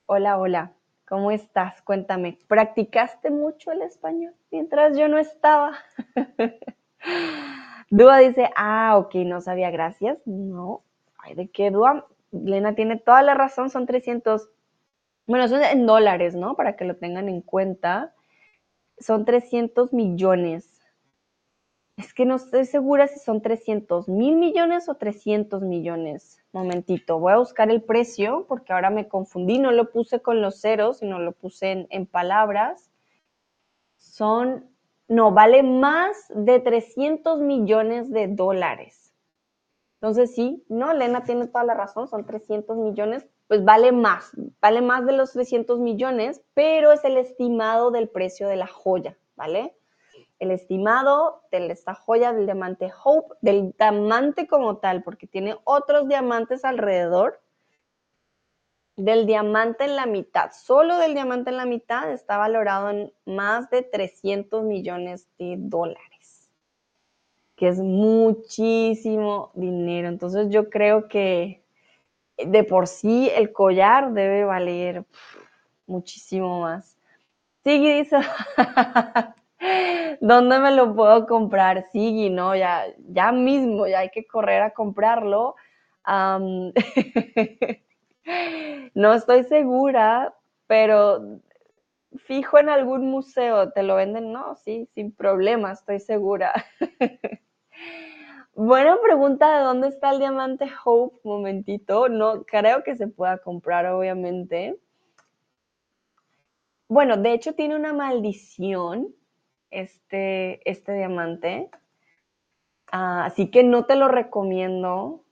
hola, 0.06 0.38
hola, 0.38 0.72
¿cómo 1.08 1.32
estás? 1.32 1.82
Cuéntame, 1.82 2.38
¿practicaste 2.46 3.30
mucho 3.32 3.72
el 3.72 3.82
español 3.82 4.34
mientras 4.52 4.96
yo 4.96 5.08
no 5.08 5.18
estaba? 5.18 5.76
Dúa 7.90 8.18
dice, 8.18 8.50
ah, 8.54 8.98
ok, 8.98 9.16
no 9.26 9.40
sabía, 9.40 9.72
gracias. 9.72 10.18
No, 10.26 10.84
ay, 11.18 11.34
¿de 11.34 11.48
qué, 11.48 11.72
Dúa? 11.72 12.06
Lena 12.30 12.74
tiene 12.74 12.98
toda 12.98 13.22
la 13.22 13.34
razón, 13.34 13.70
son 13.70 13.86
300, 13.86 14.50
bueno, 15.26 15.48
son 15.48 15.62
en 15.62 15.86
dólares, 15.86 16.34
¿no? 16.34 16.56
Para 16.56 16.76
que 16.76 16.84
lo 16.84 16.96
tengan 16.96 17.28
en 17.28 17.40
cuenta. 17.40 18.14
Son 18.98 19.24
300 19.24 19.92
millones. 19.92 20.78
Es 21.96 22.14
que 22.14 22.24
no 22.24 22.36
estoy 22.36 22.64
segura 22.64 23.08
si 23.08 23.18
son 23.18 23.42
300 23.42 24.08
mil 24.08 24.36
millones 24.36 24.88
o 24.88 24.94
300 24.94 25.62
millones. 25.62 26.40
Momentito, 26.52 27.18
voy 27.18 27.32
a 27.32 27.38
buscar 27.38 27.70
el 27.70 27.82
precio 27.82 28.46
porque 28.48 28.72
ahora 28.72 28.90
me 28.90 29.08
confundí, 29.08 29.58
no 29.58 29.72
lo 29.72 29.90
puse 29.90 30.20
con 30.20 30.40
los 30.40 30.60
ceros, 30.60 30.98
sino 30.98 31.18
lo 31.18 31.32
puse 31.32 31.72
en, 31.72 31.86
en 31.90 32.06
palabras. 32.06 32.90
Son, 33.96 34.70
no, 35.08 35.32
vale 35.32 35.64
más 35.64 36.16
de 36.34 36.60
300 36.60 37.40
millones 37.40 38.10
de 38.10 38.28
dólares. 38.28 39.07
Entonces 40.00 40.32
sí, 40.32 40.64
no, 40.68 40.92
Elena 40.92 41.24
tiene 41.24 41.48
toda 41.48 41.64
la 41.64 41.74
razón, 41.74 42.06
son 42.06 42.24
300 42.24 42.76
millones, 42.76 43.26
pues 43.48 43.64
vale 43.64 43.90
más, 43.90 44.30
vale 44.60 44.80
más 44.80 45.04
de 45.04 45.12
los 45.12 45.32
300 45.32 45.80
millones, 45.80 46.40
pero 46.54 46.92
es 46.92 47.04
el 47.04 47.16
estimado 47.16 47.90
del 47.90 48.08
precio 48.08 48.46
de 48.46 48.54
la 48.54 48.68
joya, 48.68 49.18
¿vale? 49.34 49.76
El 50.38 50.52
estimado 50.52 51.42
de 51.50 51.66
esta 51.66 51.94
joya 51.94 52.32
del 52.32 52.46
diamante 52.46 52.92
Hope, 53.02 53.34
del 53.40 53.72
diamante 53.76 54.46
como 54.46 54.76
tal, 54.76 55.02
porque 55.02 55.26
tiene 55.26 55.56
otros 55.64 56.06
diamantes 56.06 56.64
alrededor, 56.64 57.40
del 58.94 59.26
diamante 59.26 59.84
en 59.84 59.96
la 59.96 60.06
mitad, 60.06 60.52
solo 60.52 60.96
del 60.98 61.14
diamante 61.14 61.50
en 61.50 61.56
la 61.56 61.66
mitad 61.66 62.10
está 62.12 62.36
valorado 62.36 62.90
en 62.90 63.12
más 63.26 63.68
de 63.70 63.82
300 63.82 64.62
millones 64.64 65.28
de 65.38 65.56
dólares 65.58 66.07
que 67.58 67.68
es 67.68 67.78
muchísimo 67.80 69.50
dinero. 69.54 70.08
Entonces 70.08 70.48
yo 70.48 70.70
creo 70.70 71.08
que 71.08 71.60
de 72.36 72.62
por 72.62 72.86
sí 72.86 73.30
el 73.34 73.52
collar 73.52 74.12
debe 74.12 74.44
valer 74.44 75.04
muchísimo 75.86 76.60
más. 76.60 76.96
Sigui 77.64 77.98
dice, 77.98 78.18
¿dónde 80.20 80.60
me 80.60 80.70
lo 80.70 80.94
puedo 80.94 81.26
comprar? 81.26 81.82
Sigui, 81.90 82.30
¿no? 82.30 82.54
Ya, 82.54 82.84
ya 83.08 83.32
mismo, 83.32 83.88
ya 83.88 83.98
hay 84.00 84.10
que 84.10 84.24
correr 84.24 84.62
a 84.62 84.70
comprarlo. 84.70 85.56
no 88.94 89.14
estoy 89.14 89.42
segura, 89.44 90.32
pero 90.68 91.40
fijo 92.18 92.58
en 92.58 92.68
algún 92.68 93.10
museo, 93.10 93.72
¿te 93.72 93.82
lo 93.82 93.96
venden? 93.96 94.32
No, 94.32 94.54
sí, 94.54 94.88
sin 94.94 95.10
problema, 95.12 95.72
estoy 95.72 95.98
segura. 95.98 96.52
Buena 98.60 99.00
pregunta 99.00 99.56
de 99.56 99.64
dónde 99.64 99.86
está 99.86 100.10
el 100.10 100.18
diamante 100.18 100.68
Hope, 100.84 101.20
momentito. 101.22 102.08
No 102.08 102.42
creo 102.42 102.82
que 102.82 102.96
se 102.96 103.06
pueda 103.06 103.38
comprar, 103.38 103.86
obviamente. 103.86 104.80
Bueno, 106.88 107.16
de 107.16 107.34
hecho 107.34 107.54
tiene 107.54 107.76
una 107.76 107.92
maldición 107.92 109.14
este, 109.70 110.68
este 110.68 110.92
diamante. 110.92 111.70
Ah, 112.90 113.26
así 113.26 113.48
que 113.48 113.62
no 113.62 113.84
te 113.84 113.94
lo 113.94 114.08
recomiendo, 114.08 115.22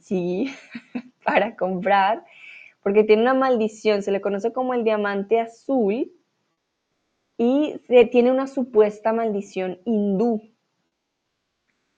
sí, 0.00 0.52
para 1.24 1.56
comprar, 1.56 2.22
porque 2.82 3.02
tiene 3.02 3.22
una 3.22 3.32
maldición. 3.32 4.02
Se 4.02 4.12
le 4.12 4.20
conoce 4.20 4.52
como 4.52 4.74
el 4.74 4.84
diamante 4.84 5.40
azul 5.40 6.12
y 7.38 7.78
tiene 8.10 8.30
una 8.30 8.46
supuesta 8.46 9.14
maldición 9.14 9.80
hindú 9.86 10.51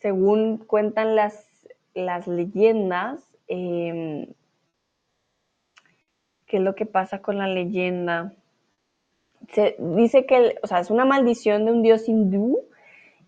según 0.05 0.59
cuentan 0.59 1.17
las, 1.17 1.67
las 1.95 2.29
leyendas, 2.29 3.25
em, 3.49 4.27
¿qué 6.45 6.59
es 6.59 6.63
lo 6.63 6.75
que 6.75 6.85
pasa 6.85 7.23
con 7.23 7.39
la 7.39 7.47
leyenda? 7.47 8.35
Se 9.49 9.77
dice 9.79 10.27
que, 10.27 10.57
o 10.63 10.67
sea, 10.67 10.81
es 10.81 10.91
una 10.91 11.07
maldición 11.07 11.65
de 11.65 11.73
un 11.73 11.81
dios 11.81 12.07
hindú 12.07 12.67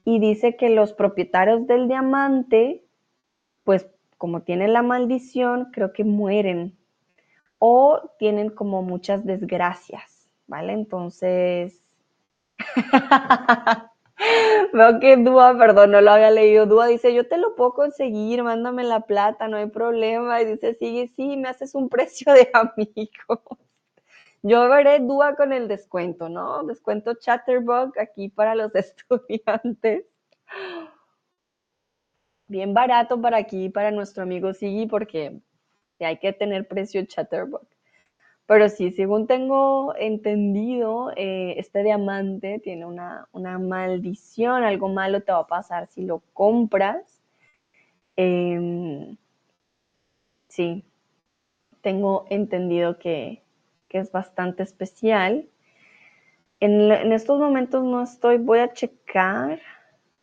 y 0.04 0.18
dice 0.18 0.56
que 0.56 0.68
los 0.68 0.92
propietarios 0.92 1.66
del 1.66 1.88
diamante, 1.88 2.82
pues 3.64 3.86
como 4.18 4.42
tienen 4.42 4.74
la 4.74 4.82
maldición, 4.82 5.70
creo 5.72 5.94
que 5.94 6.04
mueren 6.04 6.76
o 7.58 8.10
tienen 8.18 8.50
como 8.50 8.82
muchas 8.82 9.24
desgracias, 9.24 10.28
¿vale? 10.46 10.74
Entonces... 10.74 11.82
Veo 14.72 15.00
que 15.00 15.16
Dúa, 15.16 15.56
perdón, 15.58 15.92
no 15.92 16.00
lo 16.00 16.10
había 16.10 16.30
leído. 16.30 16.66
Dúa 16.66 16.86
dice, 16.86 17.14
yo 17.14 17.26
te 17.28 17.38
lo 17.38 17.54
puedo 17.54 17.74
conseguir, 17.74 18.42
mándame 18.42 18.84
la 18.84 19.00
plata, 19.00 19.48
no 19.48 19.56
hay 19.56 19.66
problema. 19.66 20.40
Y 20.40 20.46
dice, 20.46 20.74
sigue, 20.74 21.08
sí, 21.16 21.36
me 21.36 21.48
haces 21.48 21.74
un 21.74 21.88
precio 21.90 22.32
de 22.32 22.50
amigo. 22.52 23.58
Yo 24.42 24.68
veré 24.68 25.00
Dúa 25.00 25.34
con 25.36 25.52
el 25.52 25.68
descuento, 25.68 26.28
¿no? 26.28 26.62
Descuento 26.64 27.14
Chatterbug 27.14 27.98
aquí 27.98 28.28
para 28.28 28.54
los 28.54 28.74
estudiantes. 28.74 30.06
Bien 32.48 32.72
barato 32.74 33.20
para 33.20 33.38
aquí, 33.38 33.68
para 33.70 33.90
nuestro 33.90 34.22
amigo 34.22 34.52
Sigi, 34.54 34.86
porque 34.86 35.40
hay 36.00 36.18
que 36.18 36.32
tener 36.32 36.68
precio 36.68 37.04
Chatterbug. 37.04 37.66
Pero 38.46 38.68
sí, 38.68 38.92
según 38.92 39.26
tengo 39.26 39.94
entendido, 39.96 41.10
eh, 41.16 41.54
este 41.58 41.82
diamante 41.82 42.60
tiene 42.60 42.86
una, 42.86 43.28
maldición, 43.58 44.62
algo 44.62 44.88
malo 44.88 45.22
te 45.22 45.32
va 45.32 45.40
a 45.40 45.46
pasar 45.48 45.88
si 45.88 46.02
lo 46.02 46.22
compras. 46.32 47.20
Em, 48.16 49.16
sí, 50.48 50.84
tengo 51.82 52.26
entendido 52.30 52.98
que, 52.98 53.42
es 53.90 54.12
bastante 54.12 54.62
especial. 54.62 55.48
En, 56.60 56.92
en, 56.92 57.12
estos 57.12 57.38
momentos 57.40 57.82
no 57.82 58.02
estoy, 58.02 58.36
voy 58.36 58.58
a 58.58 58.72
checar. 58.74 59.58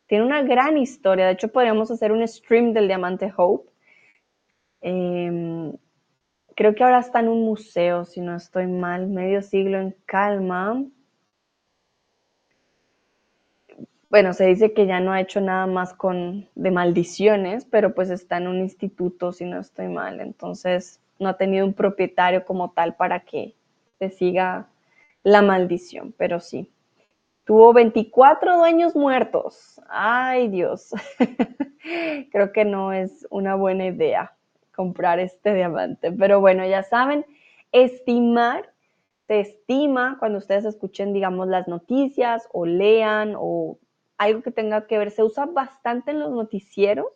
Tiene 0.06 0.25
una 0.25 0.44
gran 0.44 0.77
historia, 0.77 1.25
de 1.25 1.34
hecho 1.34 1.51
podríamos 1.51 1.89
hacer 1.89 2.12
un 2.12 2.27
stream 2.27 2.74
del 2.74 2.88
diamante 2.88 3.34
Hope. 3.36 3.74
Em, 4.82 5.74
creo 6.56 6.76
que 6.76 6.84
ahora 6.84 7.00
está 7.00 7.20
en 7.20 7.30
un 7.30 7.44
museo, 7.44 8.06
si 8.06 8.22
no 8.22 8.36
estoy 8.36 8.68
mal, 8.68 9.08
medio 9.08 9.42
siglo 9.42 9.80
en 9.80 9.96
calma. 10.06 10.84
Bueno, 14.10 14.34
se 14.34 14.46
dice 14.46 14.74
que 14.74 14.86
ya 14.86 15.00
no 15.00 15.12
ha 15.12 15.22
hecho 15.22 15.42
nada 15.42 15.66
más 15.66 15.94
con 15.94 16.48
de 16.56 16.72
maldiciones, 16.72 17.66
pero 17.66 17.96
pues 17.96 18.10
está 18.10 18.38
en 18.38 18.48
un 18.48 18.60
instituto, 18.60 19.32
si 19.32 19.46
no 19.46 19.60
estoy 19.60 19.88
mal. 19.88 20.22
Entonces 20.22 21.00
no 21.20 21.30
ha 21.30 21.38
tenido 21.38 21.66
un 21.66 21.74
propietario 21.74 22.46
como 22.46 22.72
tal 22.72 22.96
para 22.96 23.22
que 23.22 23.56
se 23.98 24.10
siga 24.10 24.68
la 25.24 25.42
maldición, 25.42 26.14
pero 26.18 26.40
sí. 26.40 26.70
Tuvo 27.46 27.74
24 27.74 28.58
dueños 28.58 28.96
muertos. 28.96 29.82
Ay, 29.90 30.48
Dios. 30.48 30.92
Creo 32.32 32.54
que 32.54 32.64
no 32.64 32.94
es 32.94 33.28
una 33.30 33.56
buena 33.56 33.88
idea 33.88 34.34
comprar 34.75 35.20
este 35.20 35.53
diamante. 35.53 36.12
Pero 36.12 36.39
bueno, 36.39 36.65
ya 36.65 36.84
saben, 36.84 37.25
estimar, 37.72 38.74
se 39.27 39.39
estima 39.39 40.18
cuando 40.20 40.39
ustedes 40.39 40.65
escuchen, 40.65 41.13
digamos, 41.13 41.48
las 41.48 41.68
noticias 41.68 42.48
o 42.51 42.65
lean 42.65 43.36
o 43.38 43.80
algo 44.18 44.42
que 44.42 44.51
tenga 44.51 44.88
que 44.88 44.98
ver, 44.98 45.12
se 45.12 45.24
usa 45.24 45.46
bastante 45.46 46.12
en 46.12 46.20
los 46.20 46.32
noticieros. 46.32 47.08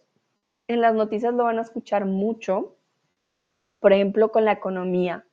En 0.67 0.81
las 0.81 0.93
noticias 0.93 1.33
lo 1.33 1.45
van 1.45 1.59
a 1.59 1.63
escuchar 1.63 2.05
mucho, 2.05 2.75
por 3.79 3.93
ejemplo, 3.93 4.31
con 4.31 4.45
la 4.45 4.53
economía 4.53 5.27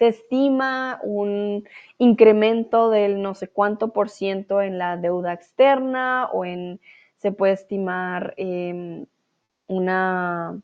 se 0.00 0.08
estima 0.08 0.98
un 1.02 1.68
incremento 1.98 2.88
del 2.88 3.20
no 3.20 3.34
sé 3.34 3.48
cuánto 3.48 3.92
por 3.92 4.08
ciento 4.08 4.62
en 4.62 4.78
la 4.78 4.96
deuda 4.96 5.34
externa 5.34 6.30
o 6.32 6.46
en, 6.46 6.80
se 7.18 7.32
puede 7.32 7.52
estimar 7.52 8.32
em, 8.38 9.04
una 9.66 10.58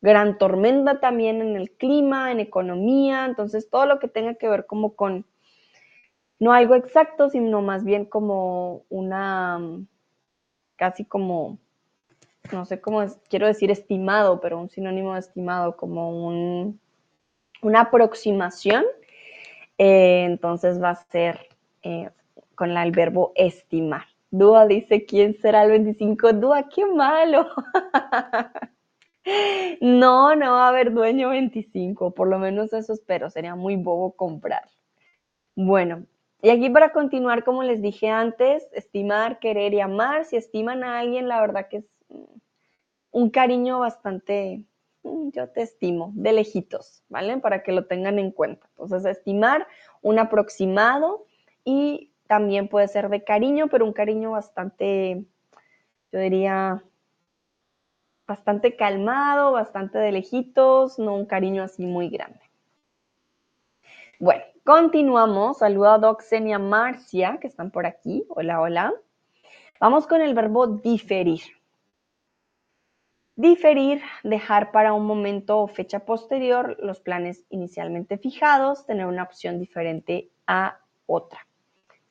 gran 0.00 0.38
tormenta 0.38 1.00
también 1.00 1.40
en 1.40 1.56
el 1.56 1.70
clima, 1.70 2.32
en 2.32 2.40
economía, 2.40 3.26
entonces 3.26 3.68
todo 3.70 3.86
lo 3.86 3.98
que 3.98 4.08
tenga 4.08 4.34
que 4.34 4.48
ver 4.48 4.66
como 4.66 4.94
con, 4.94 5.26
no 6.38 6.52
algo 6.52 6.74
exacto, 6.74 7.28
sino 7.30 7.62
más 7.62 7.84
bien 7.84 8.04
como 8.04 8.84
una, 8.88 9.60
casi 10.76 11.04
como, 11.04 11.58
no 12.52 12.64
sé 12.64 12.80
cómo 12.80 13.04
quiero 13.28 13.46
decir 13.46 13.70
estimado, 13.70 14.40
pero 14.40 14.58
un 14.58 14.70
sinónimo 14.70 15.14
de 15.14 15.20
estimado, 15.20 15.76
como 15.76 16.26
un 16.26 16.80
una 17.62 17.82
aproximación, 17.82 18.84
eh, 19.78 20.24
entonces 20.24 20.82
va 20.82 20.90
a 20.90 20.94
ser 20.96 21.48
eh, 21.82 22.10
con 22.54 22.76
el 22.76 22.92
verbo 22.92 23.32
estimar. 23.34 24.04
Dúa 24.30 24.66
dice, 24.66 25.04
¿quién 25.06 25.34
será 25.40 25.64
el 25.64 25.70
25? 25.70 26.32
Dúa, 26.34 26.68
qué 26.68 26.86
malo. 26.86 27.48
no, 29.80 30.34
no 30.34 30.52
va 30.52 30.66
a 30.66 30.68
haber 30.68 30.92
dueño 30.92 31.30
25, 31.30 32.12
por 32.12 32.28
lo 32.28 32.38
menos 32.38 32.72
eso 32.72 32.92
espero, 32.92 33.30
sería 33.30 33.54
muy 33.54 33.76
bobo 33.76 34.12
comprar. 34.12 34.68
Bueno, 35.54 36.06
y 36.42 36.50
aquí 36.50 36.70
para 36.70 36.92
continuar, 36.92 37.44
como 37.44 37.62
les 37.62 37.82
dije 37.82 38.08
antes, 38.08 38.66
estimar, 38.72 39.38
querer 39.40 39.74
y 39.74 39.80
amar. 39.80 40.24
Si 40.24 40.36
estiman 40.36 40.84
a 40.84 40.98
alguien, 40.98 41.28
la 41.28 41.40
verdad 41.40 41.68
que 41.68 41.78
es 41.78 41.84
un 43.10 43.30
cariño 43.30 43.80
bastante 43.80 44.64
Mm, 45.02 45.30
yo 45.30 45.48
te 45.48 45.62
estimo, 45.62 46.12
de 46.14 46.32
lejitos, 46.32 47.02
¿vale? 47.08 47.38
Para 47.38 47.62
que 47.62 47.72
lo 47.72 47.86
tengan 47.86 48.18
en 48.18 48.30
cuenta. 48.32 48.68
Entonces, 48.78 49.04
estimar 49.06 49.66
un 50.02 50.18
aproximado 50.18 51.26
y 51.64 52.12
también 52.26 52.68
puede 52.68 52.88
ser 52.88 53.08
de 53.08 53.24
cariño, 53.24 53.68
pero 53.68 53.84
un 53.86 53.92
cariño 53.92 54.32
bastante, 54.32 55.24
yo 56.12 56.18
diría, 56.20 56.84
bastante 58.30 58.76
calmado, 58.76 59.50
bastante 59.50 59.98
de 59.98 60.12
lejitos, 60.12 61.00
no 61.00 61.16
un 61.16 61.26
cariño 61.26 61.64
así 61.64 61.84
muy 61.84 62.08
grande. 62.10 62.38
Bueno, 64.20 64.44
continuamos. 64.64 65.58
Saludo 65.58 65.90
a 65.90 65.98
Doxen 65.98 66.46
y 66.46 66.52
a 66.52 66.60
Marcia, 66.60 67.38
que 67.40 67.48
están 67.48 67.72
por 67.72 67.86
aquí. 67.86 68.24
Hola, 68.28 68.60
hola. 68.60 68.92
Vamos 69.80 70.06
con 70.06 70.20
el 70.20 70.34
verbo 70.34 70.68
diferir. 70.68 71.40
Diferir, 73.34 74.00
dejar 74.22 74.70
para 74.70 74.92
un 74.92 75.06
momento 75.06 75.58
o 75.58 75.66
fecha 75.66 76.04
posterior 76.04 76.76
los 76.78 77.00
planes 77.00 77.44
inicialmente 77.50 78.16
fijados, 78.16 78.86
tener 78.86 79.06
una 79.06 79.24
opción 79.24 79.58
diferente 79.58 80.30
a 80.46 80.78
otra. 81.06 81.48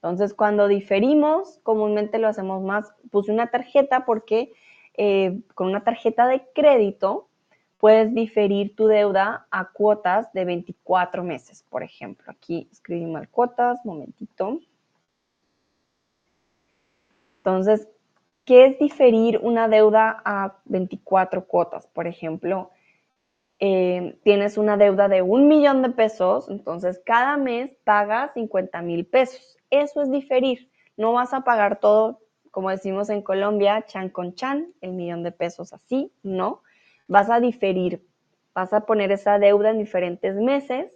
Entonces, 0.02 0.34
cuando 0.34 0.68
diferimos, 0.68 1.60
comúnmente 1.64 2.20
lo 2.20 2.28
hacemos 2.28 2.62
más, 2.62 2.94
puse 3.10 3.32
una 3.32 3.52
tarjeta 3.52 4.06
porque 4.06 4.52
eh, 5.00 5.40
con 5.56 5.68
una 5.68 5.84
tarjeta 5.84 6.28
de 6.28 6.46
crédito 6.54 7.30
puedes 7.78 8.14
diferir 8.14 8.76
tu 8.76 8.88
deuda 8.88 9.48
a 9.50 9.72
cuotas 9.72 10.32
de 10.34 10.46
24 10.46 11.24
meses, 11.24 11.66
por 11.70 11.82
ejemplo. 11.82 12.32
Aquí 12.32 12.68
escribí 12.72 13.06
mal 13.06 13.30
cuotas, 13.30 13.80
momentito. 13.86 14.60
Entonces, 17.38 17.88
¿Qué 18.50 18.66
es 18.66 18.80
diferir 18.80 19.40
una 19.44 19.68
deuda 19.68 20.24
a 20.26 20.56
24 20.66 21.46
cuotas? 21.46 21.86
Por 21.86 22.08
ejemplo, 22.08 22.72
eh, 23.60 24.18
tienes 24.24 24.58
una 24.58 24.76
deuda 24.76 25.08
de 25.08 25.22
un 25.22 25.48
millón 25.48 25.84
de 25.84 25.92
pesos, 25.92 26.50
entonces 26.50 27.00
cada 27.06 27.38
mes 27.38 27.70
pagas 27.84 28.34
50 28.34 28.82
mil 28.82 29.06
pesos. 29.06 29.56
Eso 29.70 30.02
es 30.02 30.10
diferir. 30.10 30.72
No 30.98 31.14
vas 31.14 31.32
a 31.32 31.42
pagar 31.42 31.80
todo, 31.80 32.22
como 32.52 32.70
decimos 32.70 33.10
en 33.10 33.22
Colombia, 33.22 33.86
chan 33.86 34.10
con 34.10 34.36
chan, 34.36 34.68
el 34.82 34.94
millón 34.94 35.24
de 35.24 35.32
pesos 35.32 35.74
así, 35.74 36.12
no. 36.24 36.62
Vas 37.08 37.30
a 37.30 37.40
diferir, 37.40 38.06
vas 38.54 38.74
a 38.74 38.86
poner 38.86 39.12
esa 39.12 39.40
deuda 39.40 39.72
en 39.72 39.80
diferentes 39.80 40.36
meses 40.36 40.92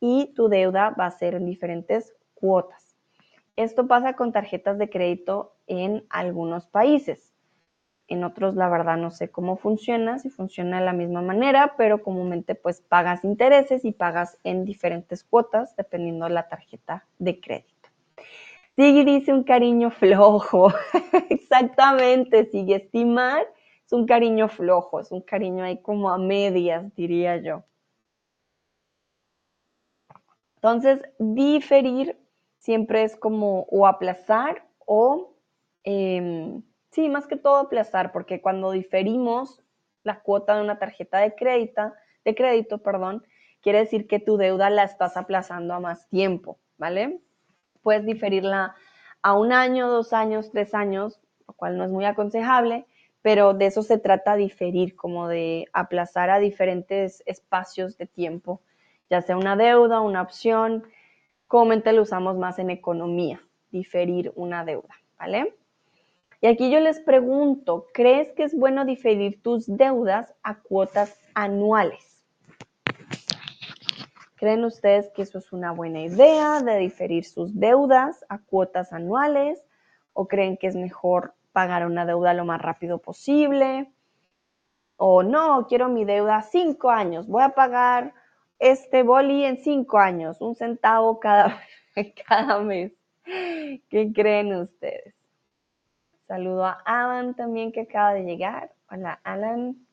y 0.00 0.32
tu 0.34 0.48
deuda 0.48 0.90
va 0.90 1.06
a 1.06 1.10
ser 1.10 1.34
en 1.34 1.46
diferentes 1.46 2.14
cuotas. 2.34 2.96
Esto 3.56 3.86
pasa 3.86 4.14
con 4.14 4.32
tarjetas 4.32 4.78
de 4.78 4.88
crédito 4.88 5.54
en 5.66 6.04
algunos 6.08 6.66
países. 6.66 7.32
En 8.08 8.24
otros, 8.24 8.54
la 8.56 8.68
verdad, 8.68 8.96
no 8.96 9.10
sé 9.10 9.30
cómo 9.30 9.56
funciona, 9.56 10.18
si 10.18 10.28
funciona 10.28 10.80
de 10.80 10.84
la 10.84 10.92
misma 10.92 11.22
manera, 11.22 11.74
pero 11.76 12.02
comúnmente 12.02 12.54
pues 12.54 12.80
pagas 12.80 13.24
intereses 13.24 13.84
y 13.84 13.92
pagas 13.92 14.38
en 14.44 14.64
diferentes 14.64 15.24
cuotas 15.24 15.76
dependiendo 15.76 16.26
de 16.26 16.32
la 16.32 16.48
tarjeta 16.48 17.06
de 17.18 17.40
crédito. 17.40 17.71
Sigue 18.76 19.04
dice 19.04 19.32
un 19.34 19.44
cariño 19.44 19.90
flojo. 19.90 20.72
Exactamente, 21.30 22.46
sigue 22.46 22.76
estimar. 22.76 23.46
Es 23.84 23.92
un 23.92 24.06
cariño 24.06 24.48
flojo, 24.48 25.00
es 25.00 25.12
un 25.12 25.20
cariño 25.20 25.64
ahí 25.64 25.82
como 25.82 26.08
a 26.10 26.16
medias, 26.16 26.94
diría 26.94 27.36
yo. 27.36 27.64
Entonces, 30.56 31.00
diferir 31.18 32.16
siempre 32.58 33.02
es 33.02 33.16
como 33.16 33.62
o 33.70 33.86
aplazar 33.86 34.64
o, 34.86 35.34
em, 35.84 36.62
sí, 36.90 37.08
más 37.08 37.26
que 37.26 37.36
todo 37.36 37.56
aplazar, 37.56 38.12
porque 38.12 38.40
cuando 38.40 38.70
diferimos 38.70 39.60
la 40.04 40.20
cuota 40.22 40.56
de 40.56 40.62
una 40.62 40.78
tarjeta 40.78 41.18
de 41.18 41.34
crédito, 41.34 41.92
de 42.24 42.34
crédito, 42.34 42.78
perdón, 42.78 43.24
quiere 43.60 43.80
decir 43.80 44.06
que 44.06 44.20
tu 44.20 44.36
deuda 44.36 44.70
la 44.70 44.84
estás 44.84 45.16
aplazando 45.16 45.74
a 45.74 45.80
más 45.80 46.08
tiempo, 46.08 46.58
¿vale? 46.78 47.20
Puedes 47.82 48.04
diferirla 48.06 48.74
a 49.22 49.34
un 49.34 49.52
año, 49.52 49.88
dos 49.88 50.12
años, 50.12 50.50
tres 50.50 50.74
años, 50.74 51.20
lo 51.46 51.54
cual 51.54 51.76
no 51.76 51.84
es 51.84 51.90
muy 51.90 52.04
aconsejable, 52.04 52.86
pero 53.22 53.54
de 53.54 53.66
eso 53.66 53.82
se 53.82 53.98
trata 53.98 54.34
diferir, 54.34 54.96
como 54.96 55.28
de 55.28 55.68
aplazar 55.72 56.30
a 56.30 56.38
diferentes 56.38 57.22
espacios 57.26 57.96
de 57.96 58.06
tiempo, 58.06 58.60
ya 59.08 59.22
sea 59.22 59.36
una 59.36 59.56
deuda, 59.56 60.00
una 60.00 60.22
opción, 60.22 60.84
comúnmente 61.46 61.92
lo 61.92 62.02
usamos 62.02 62.36
más 62.36 62.58
en 62.58 62.70
economía, 62.70 63.40
diferir 63.70 64.32
una 64.34 64.64
deuda, 64.64 64.96
¿vale? 65.18 65.54
Y 66.40 66.48
aquí 66.48 66.72
yo 66.72 66.80
les 66.80 66.98
pregunto, 66.98 67.86
¿crees 67.94 68.32
que 68.32 68.42
es 68.42 68.58
bueno 68.58 68.84
diferir 68.84 69.40
tus 69.40 69.66
deudas 69.68 70.34
a 70.42 70.58
cuotas 70.58 71.16
anuales? 71.34 72.11
¿Creen 74.42 74.64
ustedes 74.64 75.08
que 75.10 75.22
eso 75.22 75.38
es 75.38 75.52
una 75.52 75.70
buena 75.70 76.00
idea 76.00 76.62
de 76.62 76.76
diferir 76.78 77.24
sus 77.24 77.54
deudas 77.60 78.24
a 78.28 78.38
cuotas 78.38 78.92
anuales? 78.92 79.62
¿O 80.14 80.26
creen 80.26 80.56
que 80.56 80.66
es 80.66 80.74
mejor 80.74 81.34
pagar 81.52 81.86
una 81.86 82.04
deuda 82.06 82.34
lo 82.34 82.44
más 82.44 82.60
rápido 82.60 82.98
posible? 82.98 83.92
¿O 84.96 85.22
no, 85.22 85.68
quiero 85.68 85.88
mi 85.88 86.04
deuda 86.04 86.42
cinco 86.42 86.90
años, 86.90 87.28
voy 87.28 87.44
a 87.44 87.50
pagar 87.50 88.14
este 88.58 89.04
boli 89.04 89.44
en 89.44 89.58
cinco 89.58 89.98
años, 90.00 90.40
un 90.40 90.56
centavo 90.56 91.20
cada, 91.20 91.60
cada 92.26 92.58
mes. 92.58 92.92
¿Qué 93.24 94.12
creen 94.12 94.56
ustedes? 94.56 95.14
Saludo 96.26 96.64
a 96.64 96.82
Alan 96.84 97.36
también 97.36 97.70
que 97.70 97.82
acaba 97.82 98.12
de 98.14 98.24
llegar. 98.24 98.72
Hola, 98.90 99.20
Alan. 99.22 99.86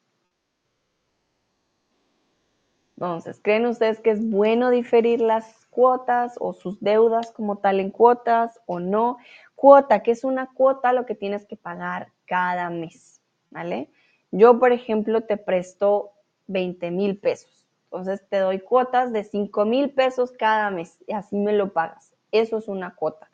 Entonces, 2.99 3.39
¿creen 3.41 3.65
ustedes 3.65 4.01
que 4.01 4.11
es 4.11 4.29
bueno 4.29 4.69
diferir 4.69 5.21
las 5.21 5.65
cuotas 5.69 6.35
o 6.39 6.53
sus 6.53 6.81
deudas 6.81 7.31
como 7.31 7.57
tal 7.57 7.79
en 7.79 7.91
cuotas 7.91 8.59
o 8.65 8.79
no? 8.79 9.17
Cuota, 9.55 10.03
que 10.03 10.11
es 10.11 10.25
una 10.25 10.47
cuota 10.53 10.91
lo 10.91 11.05
que 11.05 11.15
tienes 11.15 11.45
que 11.45 11.55
pagar 11.55 12.11
cada 12.25 12.69
mes, 12.69 13.21
¿vale? 13.51 13.89
Yo, 14.31 14.59
por 14.59 14.73
ejemplo, 14.73 15.21
te 15.21 15.37
presto 15.37 16.11
20 16.47 16.91
mil 16.91 17.17
pesos 17.17 17.59
entonces 17.91 18.23
te 18.29 18.37
doy 18.37 18.59
cuotas 18.59 19.11
de 19.11 19.23
5 19.23 19.65
mil 19.65 19.89
pesos 19.89 20.31
cada 20.31 20.69
mes 20.69 20.99
y 21.07 21.13
así 21.13 21.35
me 21.35 21.53
lo 21.53 21.73
pagas. 21.73 22.13
Eso 22.31 22.59
es 22.59 22.67
una 22.67 22.93
cuota. 22.93 23.31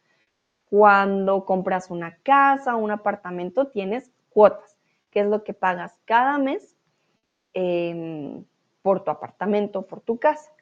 Cuando 0.70 1.44
compras 1.44 1.92
una 1.92 2.18
casa, 2.24 2.78
un 2.78 2.90
apartamento, 2.90 3.68
tienes 3.68 4.12
cuotas, 4.30 4.78
que 5.12 5.20
es 5.22 5.28
lo 5.28 5.44
que 5.44 5.54
pagas 5.54 6.00
cada 6.06 6.38
mes 6.38 6.78
em, 7.54 8.46
por 8.86 9.04
tu 9.04 9.10
apartamento, 9.10 9.88
por 9.88 10.02
tu 10.02 10.20
casa. 10.20 10.54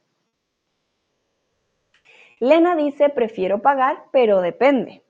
Lena 2.39 2.73
dice, 2.73 3.09
prefiero 3.09 3.61
pagar, 3.61 4.05
pero 4.13 4.39
depende. 4.39 5.03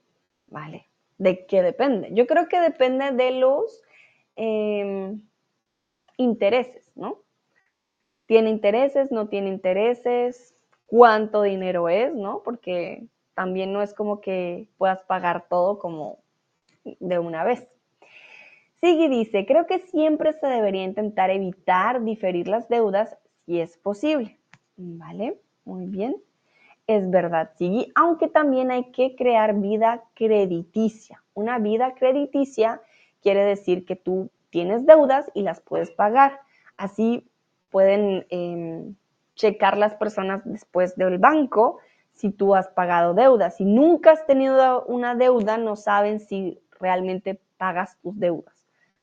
¿Vale? 0.48 0.88
¿De 1.16 1.46
qué 1.46 1.62
depende? 1.62 2.08
Yo 2.10 2.26
creo 2.26 2.48
que 2.48 2.58
depende 2.58 3.12
de 3.12 3.30
los 3.30 3.84
em, 4.34 5.22
intereses, 6.16 6.90
¿no? 6.96 7.22
¿Tiene 8.26 8.50
intereses? 8.50 9.12
¿No 9.12 9.28
tiene 9.28 9.48
intereses? 9.48 10.56
¿Cuánto 10.86 11.42
dinero 11.42 11.88
es? 11.88 12.12
¿No? 12.12 12.42
Porque 12.42 13.06
también 13.34 13.72
no 13.72 13.80
es 13.80 13.94
como 13.94 14.20
que 14.20 14.66
puedas 14.76 15.04
pagar 15.04 15.46
todo 15.48 15.78
como 15.78 16.18
de 16.82 17.20
una 17.20 17.44
vez. 17.44 17.73
Sigui 18.84 19.08
dice, 19.08 19.46
creo 19.46 19.66
que 19.66 19.78
siempre 19.78 20.34
se 20.34 20.46
debería 20.46 20.84
intentar 20.84 21.30
evitar 21.30 22.04
diferir 22.04 22.48
las 22.48 22.68
deudas 22.68 23.16
si 23.46 23.58
es 23.58 23.78
posible. 23.78 24.38
¿Vale? 24.76 25.40
Muy 25.64 25.86
bien. 25.86 26.16
Es 26.86 27.08
verdad, 27.08 27.52
Sigui, 27.56 27.90
aunque 27.94 28.28
también 28.28 28.70
hay 28.70 28.92
que 28.92 29.16
crear 29.16 29.54
vida 29.54 30.04
crediticia. 30.12 31.22
Una 31.32 31.58
vida 31.58 31.94
crediticia 31.94 32.82
quiere 33.22 33.42
decir 33.44 33.86
que 33.86 33.96
tú 33.96 34.28
tienes 34.50 34.84
deudas 34.84 35.30
y 35.32 35.44
las 35.44 35.62
puedes 35.62 35.90
pagar. 35.90 36.40
Así 36.76 37.26
pueden 37.70 38.26
em, 38.28 38.96
checar 39.34 39.78
las 39.78 39.94
personas 39.94 40.42
después 40.44 40.94
del 40.96 41.16
banco 41.16 41.78
si 42.12 42.30
tú 42.30 42.54
has 42.54 42.68
pagado 42.68 43.14
deudas. 43.14 43.56
Si 43.56 43.64
nunca 43.64 44.10
has 44.10 44.26
tenido 44.26 44.84
una 44.84 45.14
deuda, 45.14 45.56
no 45.56 45.74
saben 45.74 46.20
si 46.20 46.60
realmente 46.78 47.40
pagas 47.56 47.96
tus 48.02 48.20
deudas. 48.20 48.53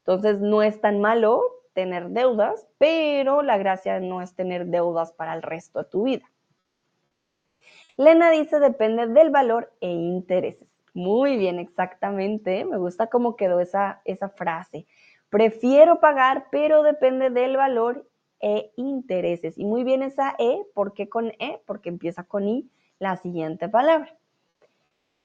Entonces, 0.01 0.39
no 0.39 0.61
es 0.63 0.81
tan 0.81 0.99
malo 0.99 1.43
tener 1.73 2.09
deudas, 2.09 2.67
pero 2.77 3.41
la 3.41 3.57
gracia 3.57 3.99
no 3.99 4.21
es 4.21 4.35
tener 4.35 4.67
deudas 4.67 5.13
para 5.13 5.33
el 5.33 5.41
resto 5.41 5.79
de 5.79 5.89
tu 5.89 6.03
vida. 6.03 6.29
Lena 7.97 8.31
dice 8.31 8.59
depende 8.59 9.07
del 9.07 9.29
valor 9.29 9.71
e 9.79 9.89
intereses. 9.89 10.67
Muy 10.93 11.37
bien, 11.37 11.59
exactamente. 11.59 12.65
Me 12.65 12.77
gusta 12.77 13.07
cómo 13.07 13.35
quedó 13.35 13.59
esa, 13.59 14.01
esa 14.05 14.29
frase. 14.29 14.87
Prefiero 15.29 15.99
pagar, 15.99 16.47
pero 16.51 16.83
depende 16.83 17.29
del 17.29 17.57
valor 17.57 18.07
e 18.41 18.73
intereses. 18.75 19.57
Y 19.57 19.65
muy 19.65 19.83
bien 19.83 20.03
esa 20.03 20.35
E, 20.37 20.65
¿por 20.73 20.93
qué 20.93 21.07
con 21.07 21.27
E? 21.39 21.61
Porque 21.65 21.89
empieza 21.89 22.23
con 22.23 22.47
I 22.47 22.69
la 22.99 23.15
siguiente 23.17 23.69
palabra. 23.69 24.13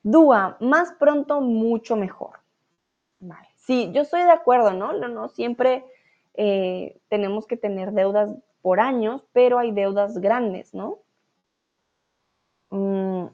Dúa, 0.03 0.57
más 0.61 0.93
pronto, 0.93 1.41
mucho 1.41 1.97
mejor. 1.97 2.39
Vale. 3.19 3.56
Sí, 3.67 3.91
yo 3.93 4.03
estoy 4.03 4.23
de 4.23 4.31
acuerdo, 4.31 4.73
¿no? 4.73 4.93
No, 4.93 5.09
no 5.09 5.29
siempre 5.29 5.85
eh, 6.35 7.01
tenemos 7.09 7.49
que 7.49 7.57
tener 7.57 7.91
deudas 7.93 8.33
por 8.63 8.79
años, 8.79 9.27
pero 9.33 9.59
hay 9.59 9.73
deudas 9.73 10.19
grandes, 10.19 10.73
¿no? 10.73 11.01
Mm, 12.71 13.27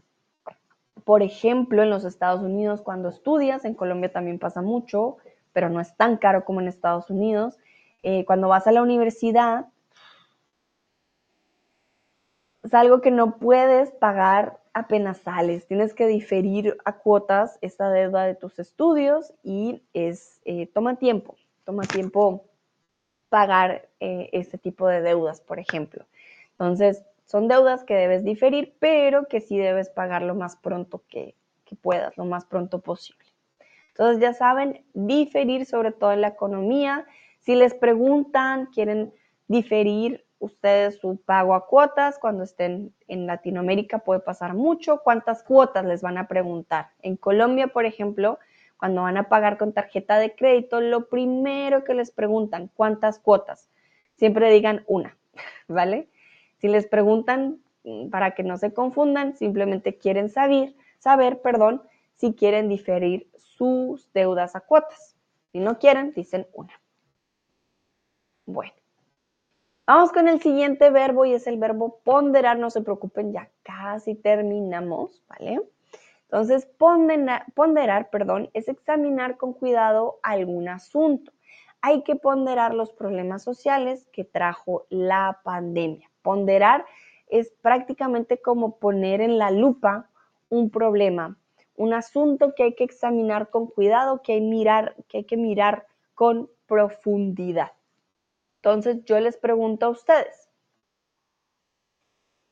por 1.04 1.22
ejemplo, 1.22 1.82
en 1.82 1.90
los 1.90 2.04
Estados 2.04 2.40
Unidos, 2.40 2.80
cuando 2.80 3.10
estudias, 3.10 3.66
en 3.66 3.74
Colombia 3.74 4.10
también 4.10 4.38
pasa 4.38 4.62
mucho, 4.62 5.18
pero 5.52 5.68
no 5.68 5.80
es 5.80 5.94
tan 5.96 6.16
caro 6.16 6.46
como 6.46 6.62
en 6.62 6.68
Estados 6.68 7.10
Unidos. 7.10 7.58
Eh, 8.02 8.24
cuando 8.24 8.48
vas 8.48 8.66
a 8.66 8.72
la 8.72 8.82
universidad, 8.82 9.66
es 12.62 12.72
algo 12.72 13.02
que 13.02 13.10
no 13.10 13.36
puedes 13.36 13.90
pagar 13.90 14.61
apenas 14.74 15.18
sales. 15.18 15.66
Tienes 15.66 15.94
que 15.94 16.06
diferir 16.06 16.76
a 16.84 16.98
cuotas 16.98 17.58
esta 17.60 17.90
deuda 17.90 18.24
de 18.24 18.34
tus 18.34 18.58
estudios 18.58 19.32
y 19.42 19.82
es, 19.92 20.40
eh, 20.44 20.66
toma 20.66 20.96
tiempo, 20.96 21.36
toma 21.64 21.82
tiempo 21.82 22.46
pagar 23.28 23.88
este 23.98 24.58
tipo 24.58 24.86
de 24.86 25.00
deudas, 25.00 25.40
por 25.40 25.58
ejemplo. 25.58 26.04
Entonces, 26.50 27.02
son 27.24 27.48
deudas 27.48 27.82
que 27.82 27.94
debes 27.94 28.24
diferir, 28.24 28.76
pero 28.78 29.26
que 29.26 29.40
sí 29.40 29.56
debes 29.56 29.88
pagar 29.88 30.20
lo 30.20 30.34
más 30.34 30.56
pronto 30.56 31.02
que, 31.08 31.34
que 31.64 31.74
puedas, 31.74 32.14
lo 32.18 32.26
más 32.26 32.44
pronto 32.44 32.80
posible. 32.80 33.26
Entonces, 33.88 34.20
ya 34.20 34.34
saben, 34.34 34.84
diferir 34.92 35.64
sobre 35.64 35.92
todo 35.92 36.12
en 36.12 36.20
la 36.20 36.28
economía. 36.28 37.06
Si 37.40 37.54
les 37.54 37.74
preguntan, 37.74 38.66
quieren 38.66 39.14
diferir 39.48 40.26
ustedes 40.42 40.98
su 40.98 41.18
pago 41.18 41.54
a 41.54 41.66
cuotas, 41.66 42.18
cuando 42.18 42.42
estén 42.42 42.92
en 43.06 43.26
Latinoamérica 43.28 44.00
puede 44.00 44.18
pasar 44.18 44.54
mucho, 44.54 45.00
cuántas 45.04 45.44
cuotas 45.44 45.84
les 45.84 46.02
van 46.02 46.18
a 46.18 46.26
preguntar. 46.26 46.90
En 47.00 47.16
Colombia, 47.16 47.68
por 47.68 47.86
ejemplo, 47.86 48.40
cuando 48.76 49.02
van 49.02 49.16
a 49.16 49.28
pagar 49.28 49.56
con 49.56 49.72
tarjeta 49.72 50.18
de 50.18 50.34
crédito, 50.34 50.80
lo 50.80 51.08
primero 51.08 51.84
que 51.84 51.94
les 51.94 52.10
preguntan, 52.10 52.68
¿cuántas 52.74 53.20
cuotas? 53.20 53.68
Siempre 54.16 54.50
digan 54.50 54.82
una, 54.88 55.16
¿vale? 55.68 56.08
Si 56.58 56.66
les 56.66 56.86
preguntan, 56.86 57.60
mm, 57.84 58.08
para 58.10 58.32
que 58.32 58.42
no 58.42 58.56
se 58.56 58.74
confundan, 58.74 59.36
simplemente 59.36 59.96
quieren 59.96 60.28
saber, 60.28 60.74
saber, 60.98 61.40
perdón, 61.40 61.82
si 62.16 62.34
quieren 62.34 62.68
diferir 62.68 63.28
sus 63.36 64.12
deudas 64.12 64.56
a 64.56 64.60
cuotas. 64.60 65.14
Si 65.52 65.60
no 65.60 65.78
quieren, 65.78 66.12
dicen 66.14 66.48
una. 66.52 66.72
Bueno. 68.44 68.72
Vamos 69.84 70.12
con 70.12 70.28
el 70.28 70.40
siguiente 70.40 70.90
verbo 70.90 71.24
y 71.24 71.34
es 71.34 71.48
el 71.48 71.58
verbo 71.58 71.98
ponderar. 72.04 72.56
No 72.56 72.70
se 72.70 72.82
preocupen, 72.82 73.32
ya 73.32 73.50
casi 73.64 74.14
terminamos, 74.14 75.22
¿vale? 75.28 75.60
Entonces, 76.24 76.66
ponderar, 76.78 78.08
perdón, 78.10 78.48
es 78.54 78.68
examinar 78.68 79.36
con 79.36 79.52
cuidado 79.52 80.20
algún 80.22 80.68
asunto. 80.68 81.32
Hay 81.80 82.04
que 82.04 82.14
ponderar 82.14 82.74
los 82.74 82.92
problemas 82.92 83.42
sociales 83.42 84.08
que 84.12 84.24
trajo 84.24 84.86
la 84.88 85.40
pandemia. 85.42 86.08
Ponderar 86.22 86.86
es 87.28 87.52
prácticamente 87.60 88.40
como 88.40 88.78
poner 88.78 89.20
en 89.20 89.36
la 89.36 89.50
lupa 89.50 90.08
un 90.48 90.70
problema, 90.70 91.36
un 91.76 91.92
asunto 91.92 92.54
que 92.54 92.62
hay 92.62 92.74
que 92.76 92.84
examinar 92.84 93.50
con 93.50 93.66
cuidado, 93.66 94.22
que 94.22 94.34
hay, 94.34 94.40
mirar, 94.40 94.94
que, 95.08 95.18
hay 95.18 95.24
que 95.24 95.36
mirar 95.36 95.86
con 96.14 96.48
profundidad. 96.66 97.72
Entonces 98.64 99.04
yo 99.06 99.18
les 99.18 99.36
pregunto 99.36 99.86
a 99.86 99.88
ustedes, 99.88 100.48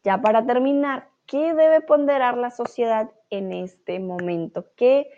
ya 0.03 0.21
para 0.21 0.45
terminar, 0.45 1.09
¿qué 1.25 1.55
debe 1.55 1.83
ponderar 1.83 2.37
la 2.37 2.51
sociedad 2.51 3.13
en 3.31 3.53
este 3.53 4.01
momento? 4.01 4.67
¿Qué 4.75 5.09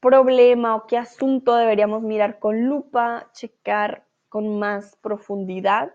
problema 0.00 0.76
o 0.76 0.86
qué 0.86 0.96
asunto 0.96 1.54
deberíamos 1.56 2.00
mirar 2.00 2.38
con 2.38 2.64
lupa, 2.64 3.28
checar 3.32 4.06
con 4.30 4.58
más 4.58 4.96
profundidad? 4.96 5.94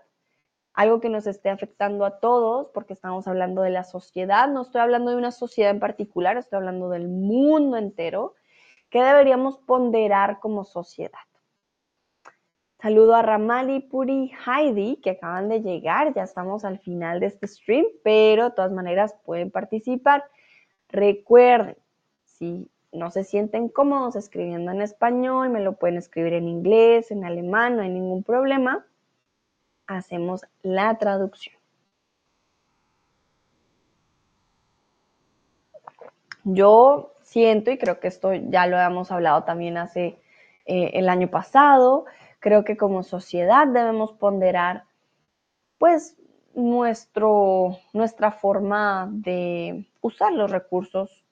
Algo 0.74 1.00
que 1.00 1.08
nos 1.08 1.26
esté 1.26 1.50
afectando 1.50 2.04
a 2.04 2.20
todos, 2.20 2.68
porque 2.72 2.92
estamos 2.92 3.26
hablando 3.26 3.62
de 3.62 3.70
la 3.70 3.82
sociedad, 3.82 4.46
no 4.46 4.62
estoy 4.62 4.80
hablando 4.80 5.10
de 5.10 5.16
una 5.16 5.32
sociedad 5.32 5.72
en 5.72 5.80
particular, 5.80 6.36
estoy 6.36 6.58
hablando 6.58 6.88
del 6.88 7.08
mundo 7.08 7.76
entero. 7.76 8.36
¿Qué 8.90 9.02
deberíamos 9.02 9.58
ponderar 9.58 10.38
como 10.38 10.62
sociedad? 10.64 11.29
Saludo 12.82 13.14
a 13.14 13.20
Ramali, 13.20 13.80
Puri, 13.80 14.32
Heidi, 14.46 14.96
que 15.02 15.10
acaban 15.10 15.50
de 15.50 15.60
llegar. 15.60 16.14
Ya 16.14 16.22
estamos 16.22 16.64
al 16.64 16.78
final 16.78 17.20
de 17.20 17.26
este 17.26 17.46
stream, 17.46 17.84
pero 18.02 18.44
de 18.44 18.50
todas 18.52 18.72
maneras 18.72 19.14
pueden 19.26 19.50
participar. 19.50 20.24
Recuerden, 20.88 21.76
si 22.24 22.70
no 22.90 23.10
se 23.10 23.24
sienten 23.24 23.68
cómodos 23.68 24.16
escribiendo 24.16 24.72
en 24.72 24.80
español, 24.80 25.50
me 25.50 25.60
lo 25.60 25.74
pueden 25.74 25.98
escribir 25.98 26.32
en 26.32 26.48
inglés, 26.48 27.10
en 27.10 27.24
alemán, 27.26 27.76
no 27.76 27.82
hay 27.82 27.90
ningún 27.90 28.22
problema. 28.22 28.86
Hacemos 29.86 30.46
la 30.62 30.96
traducción. 30.96 31.56
Yo 36.44 37.12
siento, 37.20 37.70
y 37.70 37.76
creo 37.76 38.00
que 38.00 38.08
esto 38.08 38.32
ya 38.32 38.66
lo 38.66 38.78
hemos 38.78 39.12
hablado 39.12 39.44
también 39.44 39.76
hace 39.76 40.18
eh, 40.64 40.92
el 40.94 41.10
año 41.10 41.28
pasado, 41.28 42.06
Creo 42.40 42.64
que 42.64 42.76
como 42.76 43.02
sociedad 43.02 43.66
debemos 43.68 44.12
ponderar 44.12 44.84
pues 45.78 46.16
nuestro, 46.54 47.78
nuestra 47.92 48.32
forma 48.32 49.08
de 49.10 49.86
usar 50.00 50.32
los 50.32 50.50
recursos 50.50 51.24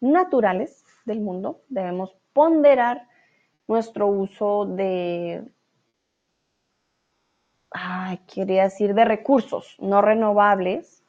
naturales 0.00 0.84
del 1.04 1.20
mundo. 1.20 1.62
Debemos 1.68 2.16
ponderar 2.32 3.06
nuestro 3.66 4.06
uso 4.06 4.64
de, 4.64 5.44
ay, 7.70 8.18
quería 8.32 8.64
decir, 8.64 8.94
de 8.94 9.04
recursos 9.04 9.76
no 9.78 10.00
renovables, 10.00 11.04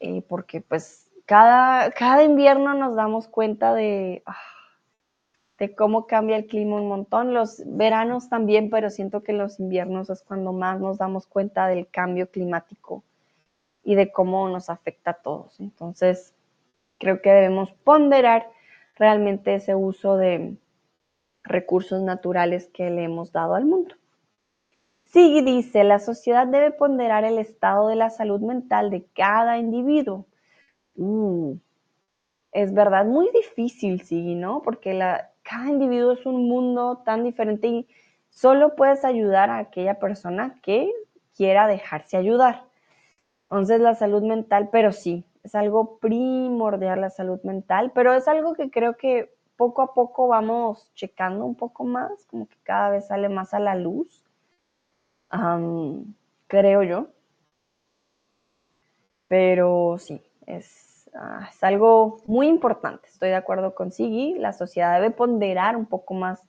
eh, 0.00 0.22
porque 0.28 0.60
pues 0.60 1.10
cada, 1.26 1.90
cada 1.92 2.22
invierno 2.24 2.74
nos 2.74 2.96
damos 2.96 3.28
cuenta 3.28 3.72
de, 3.74 4.22
ah, 4.26 4.36
de 5.58 5.74
cómo 5.74 6.06
cambia 6.06 6.36
el 6.36 6.46
clima 6.46 6.76
un 6.76 6.88
montón. 6.88 7.34
Los 7.34 7.62
veranos 7.64 8.28
también, 8.28 8.70
pero 8.70 8.90
siento 8.90 9.22
que 9.22 9.32
los 9.32 9.60
inviernos 9.60 10.10
es 10.10 10.22
cuando 10.22 10.52
más 10.52 10.80
nos 10.80 10.98
damos 10.98 11.26
cuenta 11.26 11.66
del 11.68 11.88
cambio 11.88 12.30
climático 12.30 13.04
y 13.84 13.94
de 13.94 14.10
cómo 14.10 14.48
nos 14.48 14.70
afecta 14.70 15.12
a 15.12 15.22
todos. 15.22 15.60
Entonces, 15.60 16.34
creo 16.98 17.20
que 17.22 17.30
debemos 17.30 17.72
ponderar 17.84 18.50
realmente 18.96 19.54
ese 19.54 19.74
uso 19.74 20.16
de 20.16 20.56
recursos 21.42 22.02
naturales 22.02 22.68
que 22.72 22.90
le 22.90 23.04
hemos 23.04 23.30
dado 23.32 23.54
al 23.54 23.66
mundo. 23.66 23.94
Sigui 25.04 25.42
dice, 25.42 25.84
la 25.84 26.00
sociedad 26.00 26.46
debe 26.46 26.72
ponderar 26.72 27.24
el 27.24 27.38
estado 27.38 27.88
de 27.88 27.96
la 27.96 28.10
salud 28.10 28.40
mental 28.40 28.90
de 28.90 29.04
cada 29.14 29.58
individuo. 29.58 30.26
Uh, 30.96 31.56
es 32.50 32.72
verdad, 32.72 33.04
muy 33.04 33.30
difícil, 33.30 34.00
sí, 34.02 34.34
¿no? 34.34 34.62
Porque 34.62 34.94
la, 34.94 35.33
cada 35.44 35.70
individuo 35.70 36.12
es 36.12 36.26
un 36.26 36.48
mundo 36.48 37.02
tan 37.04 37.22
diferente 37.22 37.68
y 37.68 37.88
solo 38.30 38.74
puedes 38.74 39.04
ayudar 39.04 39.50
a 39.50 39.58
aquella 39.58 40.00
persona 40.00 40.58
que 40.62 40.92
quiera 41.36 41.68
dejarse 41.68 42.16
ayudar. 42.16 42.64
Entonces 43.44 43.80
la 43.80 43.94
salud 43.94 44.22
mental, 44.22 44.70
pero 44.72 44.90
sí, 44.90 45.24
es 45.44 45.54
algo 45.54 45.98
primordial 45.98 47.02
la 47.02 47.10
salud 47.10 47.40
mental, 47.44 47.92
pero 47.94 48.12
es 48.14 48.26
algo 48.26 48.54
que 48.54 48.70
creo 48.70 48.96
que 48.96 49.32
poco 49.56 49.82
a 49.82 49.94
poco 49.94 50.26
vamos 50.26 50.90
checando 50.94 51.44
un 51.44 51.54
poco 51.54 51.84
más, 51.84 52.26
como 52.26 52.48
que 52.48 52.56
cada 52.64 52.90
vez 52.90 53.06
sale 53.06 53.28
más 53.28 53.54
a 53.54 53.60
la 53.60 53.76
luz, 53.76 54.22
creo 56.48 56.82
yo. 56.82 57.08
Pero 59.28 59.96
sí, 59.98 60.20
es, 60.46 60.83
ah, 61.14 61.48
es, 61.50 61.62
algo 61.62 62.18
muy 62.26 62.48
importante. 62.48 63.08
Estoy 63.08 63.30
de 63.30 63.36
acuerdo 63.36 63.74
con 63.74 63.92
Sigui, 63.92 64.38
la 64.38 64.52
sociedad 64.52 64.94
debe 64.94 65.10
ponderar 65.10 65.76
un 65.76 65.86
poco 65.86 66.14
más 66.14 66.42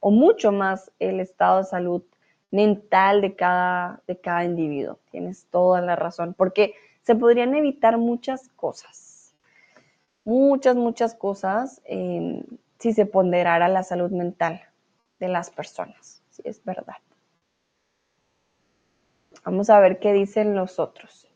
o 0.00 0.10
mucho 0.10 0.52
más 0.52 0.90
el 0.98 1.20
estado 1.20 1.58
de 1.58 1.64
salud 1.64 2.02
mental 2.50 3.20
de 3.20 3.34
cada, 3.34 4.02
de 4.06 4.20
cada 4.20 4.44
individuo. 4.44 4.98
Tienes 5.10 5.46
toda 5.50 5.80
la 5.80 5.96
razón, 5.96 6.34
porque 6.34 6.74
se 7.02 7.14
podrían 7.14 7.54
evitar 7.54 7.98
muchas 7.98 8.48
cosas, 8.50 9.34
muchas, 10.24 10.76
muchas 10.76 11.14
cosas 11.14 11.80
em, 11.84 12.42
si 12.78 12.92
se 12.92 13.06
ponderara 13.06 13.68
la 13.68 13.82
salud 13.82 14.10
mental 14.10 14.60
de 15.18 15.28
las 15.28 15.50
personas. 15.50 16.22
Sí, 16.30 16.42
es 16.44 16.64
verdad. 16.64 16.96
Vamos 19.44 19.70
a 19.70 19.78
ver 19.78 20.00
qué 20.00 20.12
dicen 20.12 20.54
los 20.54 20.78
otros. 20.78 21.28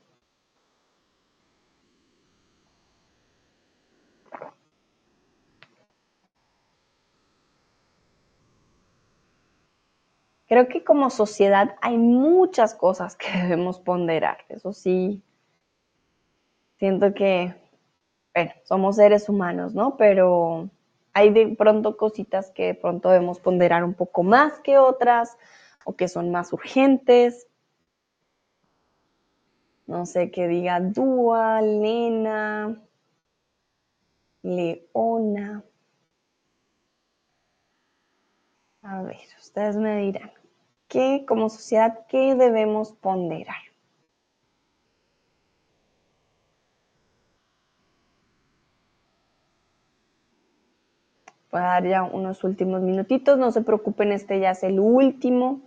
Creo 10.50 10.66
que 10.66 10.82
como 10.82 11.10
sociedad 11.10 11.76
hay 11.80 11.96
muchas 11.96 12.74
cosas 12.74 13.14
que 13.14 13.30
debemos 13.42 13.78
ponderar. 13.78 14.38
Eso 14.48 14.72
sí, 14.72 15.22
siento 16.76 17.14
que, 17.14 17.54
bueno, 18.34 18.50
somos 18.64 18.96
seres 18.96 19.28
humanos, 19.28 19.74
¿no? 19.74 19.96
Pero 19.96 20.68
hay 21.12 21.30
de 21.30 21.54
pronto 21.56 21.96
cositas 21.96 22.50
que 22.50 22.66
de 22.66 22.74
pronto 22.74 23.10
debemos 23.10 23.38
ponderar 23.38 23.84
un 23.84 23.94
poco 23.94 24.24
más 24.24 24.58
que 24.58 24.76
otras 24.76 25.38
o 25.84 25.94
que 25.94 26.08
son 26.08 26.32
más 26.32 26.52
urgentes. 26.52 27.46
No 29.86 30.04
sé, 30.04 30.32
qué 30.32 30.48
diga 30.48 30.80
Dúa, 30.80 31.62
Lena, 31.62 32.76
Leona. 34.42 35.62
A 38.82 39.02
ver, 39.02 39.16
ustedes 39.38 39.76
me 39.76 39.96
dirán, 39.98 40.32
¿qué 40.90 41.24
como 41.26 41.48
sociedad, 41.48 42.05
qué 42.09 42.35
debemos 42.35 42.92
ponderar? 42.92 43.57
Voy 51.50 51.61
a 51.61 51.64
dar 51.64 51.87
ya 51.87 52.03
unos 52.03 52.44
últimos 52.44 52.83
minutitos, 52.83 53.38
no 53.38 53.50
se 53.50 53.62
preocupen, 53.62 54.12
este 54.12 54.38
ya 54.38 54.50
es 54.50 54.62
el 54.62 54.79
último. 54.79 55.62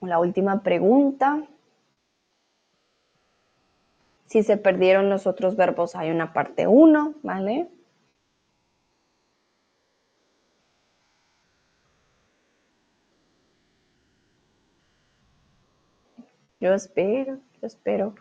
La 0.00 0.18
última 0.18 0.62
pregunta. 0.62 1.42
Si 4.26 4.42
se 4.42 4.56
perdieron 4.56 5.08
los 5.08 5.26
otros 5.26 5.56
verbos, 5.56 5.96
hay 5.96 6.10
una 6.10 6.32
parte 6.32 6.66
1, 6.66 7.14
¿vale? 7.22 7.68
Yo 16.64 16.72
espero, 16.72 17.40
yo 17.60 17.66
espero. 17.66 18.14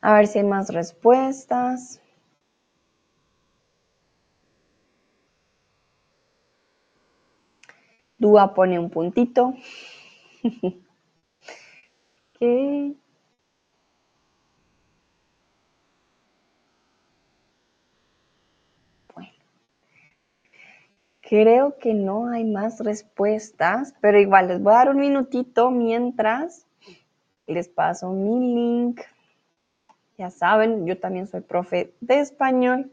A 0.00 0.14
ver 0.14 0.26
si 0.26 0.40
hay 0.40 0.44
más 0.44 0.74
respuestas. 0.74 2.00
Dúa 8.18 8.52
pone 8.52 8.80
un 8.80 8.90
puntito. 8.90 9.54
¿Qué? 12.32 12.96
Bueno. 19.14 19.30
Creo 21.20 21.78
que 21.78 21.94
no 21.94 22.26
hay 22.26 22.42
más 22.42 22.80
respuestas, 22.80 23.94
pero 24.00 24.18
igual 24.18 24.48
les 24.48 24.60
voy 24.60 24.72
a 24.72 24.78
dar 24.78 24.88
un 24.88 24.96
minutito 24.96 25.70
mientras 25.70 26.66
les 27.46 27.68
paso 27.68 28.10
mi 28.10 28.54
link. 28.54 29.00
Ya 30.18 30.30
saben, 30.30 30.86
yo 30.86 30.98
también 30.98 31.26
soy 31.26 31.40
profe 31.40 31.94
de 32.00 32.20
español 32.20 32.90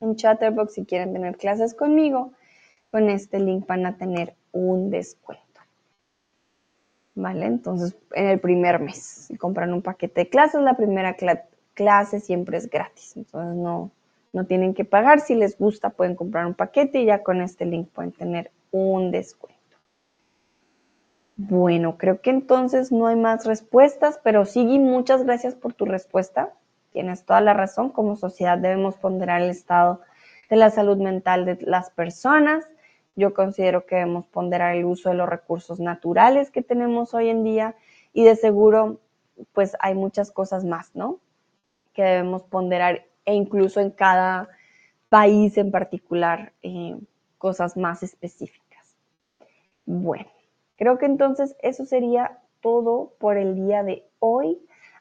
en 0.00 0.16
Chatterbox 0.16 0.74
si 0.74 0.84
quieren 0.84 1.12
tener 1.12 1.36
clases 1.36 1.74
conmigo. 1.74 2.32
Con 2.90 3.10
este 3.10 3.40
link 3.40 3.66
van 3.66 3.84
a 3.84 3.96
tener 3.96 4.34
un 4.52 4.90
descuento. 4.90 5.42
¿Vale? 7.14 7.46
Entonces, 7.46 7.96
en 8.12 8.26
el 8.26 8.40
primer 8.40 8.78
mes, 8.78 9.26
si 9.28 9.36
compran 9.36 9.72
un 9.72 9.82
paquete 9.82 10.22
de 10.22 10.28
clases, 10.28 10.60
la 10.60 10.76
primera 10.76 11.16
clase 11.74 12.20
siempre 12.20 12.58
es 12.58 12.68
gratis. 12.70 13.16
Entonces, 13.16 13.56
no, 13.56 13.90
no 14.32 14.46
tienen 14.46 14.74
que 14.74 14.84
pagar. 14.84 15.20
Si 15.20 15.34
les 15.34 15.58
gusta, 15.58 15.90
pueden 15.90 16.14
comprar 16.14 16.46
un 16.46 16.54
paquete 16.54 17.00
y 17.00 17.06
ya 17.06 17.22
con 17.22 17.40
este 17.40 17.64
link 17.64 17.88
pueden 17.88 18.12
tener 18.12 18.50
un 18.70 19.10
descuento. 19.10 19.55
Bueno, 21.36 21.98
creo 21.98 22.20
que 22.20 22.30
entonces 22.30 22.92
no 22.92 23.06
hay 23.06 23.16
más 23.16 23.44
respuestas, 23.44 24.18
pero 24.22 24.44
Sigui, 24.44 24.78
muchas 24.78 25.24
gracias 25.24 25.54
por 25.54 25.74
tu 25.74 25.84
respuesta. 25.84 26.52
Tienes 26.92 27.24
toda 27.24 27.40
la 27.40 27.52
razón. 27.52 27.90
Como 27.90 28.16
sociedad 28.16 28.58
debemos 28.58 28.96
ponderar 28.96 29.42
el 29.42 29.50
estado 29.50 30.00
de 30.48 30.56
la 30.56 30.70
salud 30.70 30.96
mental 30.96 31.44
de 31.44 31.58
las 31.60 31.90
personas 31.90 32.66
yo 33.16 33.32
considero 33.32 33.86
que 33.86 33.96
debemos 33.96 34.26
ponderar 34.26 34.76
el 34.76 34.84
uso 34.84 35.08
de 35.08 35.16
los 35.16 35.28
recursos 35.28 35.80
naturales 35.80 36.50
que 36.50 36.62
tenemos 36.62 37.14
hoy 37.14 37.30
en 37.30 37.42
día 37.44 37.74
y 38.12 38.24
de 38.24 38.36
seguro, 38.36 39.00
pues 39.52 39.74
hay 39.80 39.94
muchas 39.94 40.30
cosas 40.30 40.64
más, 40.64 40.94
¿no? 40.94 41.18
Que 41.94 42.02
debemos 42.02 42.42
ponderar 42.42 43.06
e 43.24 43.34
incluso 43.34 43.80
en 43.80 43.90
cada 43.90 44.50
país 45.08 45.56
en 45.56 45.70
particular, 45.70 46.52
eh, 46.62 46.96
cosas 47.38 47.76
más 47.76 48.02
específicas. 48.02 48.96
Bueno, 49.86 50.28
creo 50.76 50.98
que 50.98 51.06
entonces 51.06 51.56
eso 51.60 51.84
sería 51.84 52.38
todo 52.60 53.12
por 53.18 53.36
el 53.36 53.54
día 53.54 53.82
de 53.82 54.04
hoy. 54.18 54.58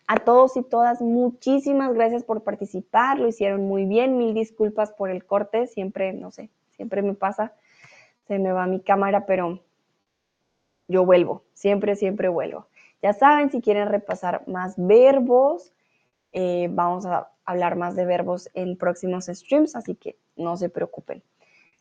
A 0.07 0.17
todos 0.17 0.55
y 0.55 0.61
todas, 0.61 1.01
muchísimas 1.01 1.93
gracias 1.93 2.23
por 2.23 2.43
participar, 2.43 3.17
lo 3.17 3.27
hicieron 3.27 3.67
muy 3.67 3.85
bien, 3.85 4.19
mil 4.19 4.35
disculpas 4.35 4.91
por 4.91 5.09
el 5.09 5.25
corte, 5.25 5.65
siempre, 5.65 6.13
no 6.13 6.29
sé, 6.29 6.51
siempre 6.75 7.01
me 7.01 7.15
pasa 7.15 7.53
se 8.27 8.39
me 8.39 8.51
va 8.51 8.67
mi 8.67 8.81
cámara, 8.81 9.25
pero 9.25 9.59
yo 10.87 11.05
vuelvo, 11.05 11.43
siempre, 11.53 11.95
siempre 11.95 12.27
vuelvo. 12.27 12.67
Ya 13.01 13.13
saben, 13.13 13.51
si 13.51 13.61
quieren 13.61 13.89
repasar 13.89 14.47
más 14.47 14.75
verbos, 14.77 15.73
eh, 16.31 16.67
vamos 16.71 17.05
a 17.05 17.29
hablar 17.45 17.75
más 17.75 17.95
de 17.95 18.05
verbos 18.05 18.49
en 18.53 18.77
próximos 18.77 19.25
streams, 19.25 19.75
así 19.75 19.95
que 19.95 20.17
no 20.35 20.57
se 20.57 20.69
preocupen. 20.69 21.23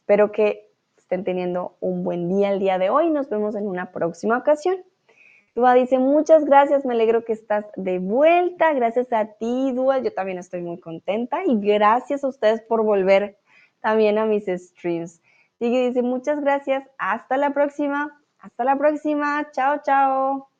Espero 0.00 0.32
que 0.32 0.70
estén 1.04 1.24
teniendo 1.24 1.76
un 1.80 2.02
buen 2.02 2.28
día 2.28 2.50
el 2.50 2.58
día 2.58 2.78
de 2.78 2.90
hoy. 2.90 3.10
Nos 3.10 3.28
vemos 3.28 3.54
en 3.54 3.66
una 3.66 3.92
próxima 3.92 4.38
ocasión. 4.38 4.76
Dua 5.54 5.74
dice, 5.74 5.98
muchas 5.98 6.44
gracias, 6.44 6.84
me 6.84 6.94
alegro 6.94 7.24
que 7.24 7.32
estás 7.32 7.66
de 7.76 8.00
vuelta. 8.00 8.72
Gracias 8.72 9.12
a 9.12 9.26
ti, 9.26 9.72
Dua, 9.72 9.98
yo 9.98 10.12
también 10.12 10.38
estoy 10.38 10.62
muy 10.62 10.80
contenta 10.80 11.44
y 11.46 11.60
gracias 11.60 12.24
a 12.24 12.28
ustedes 12.28 12.62
por 12.62 12.82
volver 12.82 13.38
también 13.80 14.18
a 14.18 14.24
mis 14.24 14.46
streams. 14.46 15.20
Sigue 15.60 15.88
dice, 15.88 16.02
muchas 16.02 16.40
gracias. 16.40 16.88
Hasta 16.98 17.36
la 17.36 17.54
próxima. 17.54 18.20
Hasta 18.38 18.64
la 18.64 18.76
próxima. 18.76 19.48
Chao, 19.52 19.80
chao. 19.84 20.53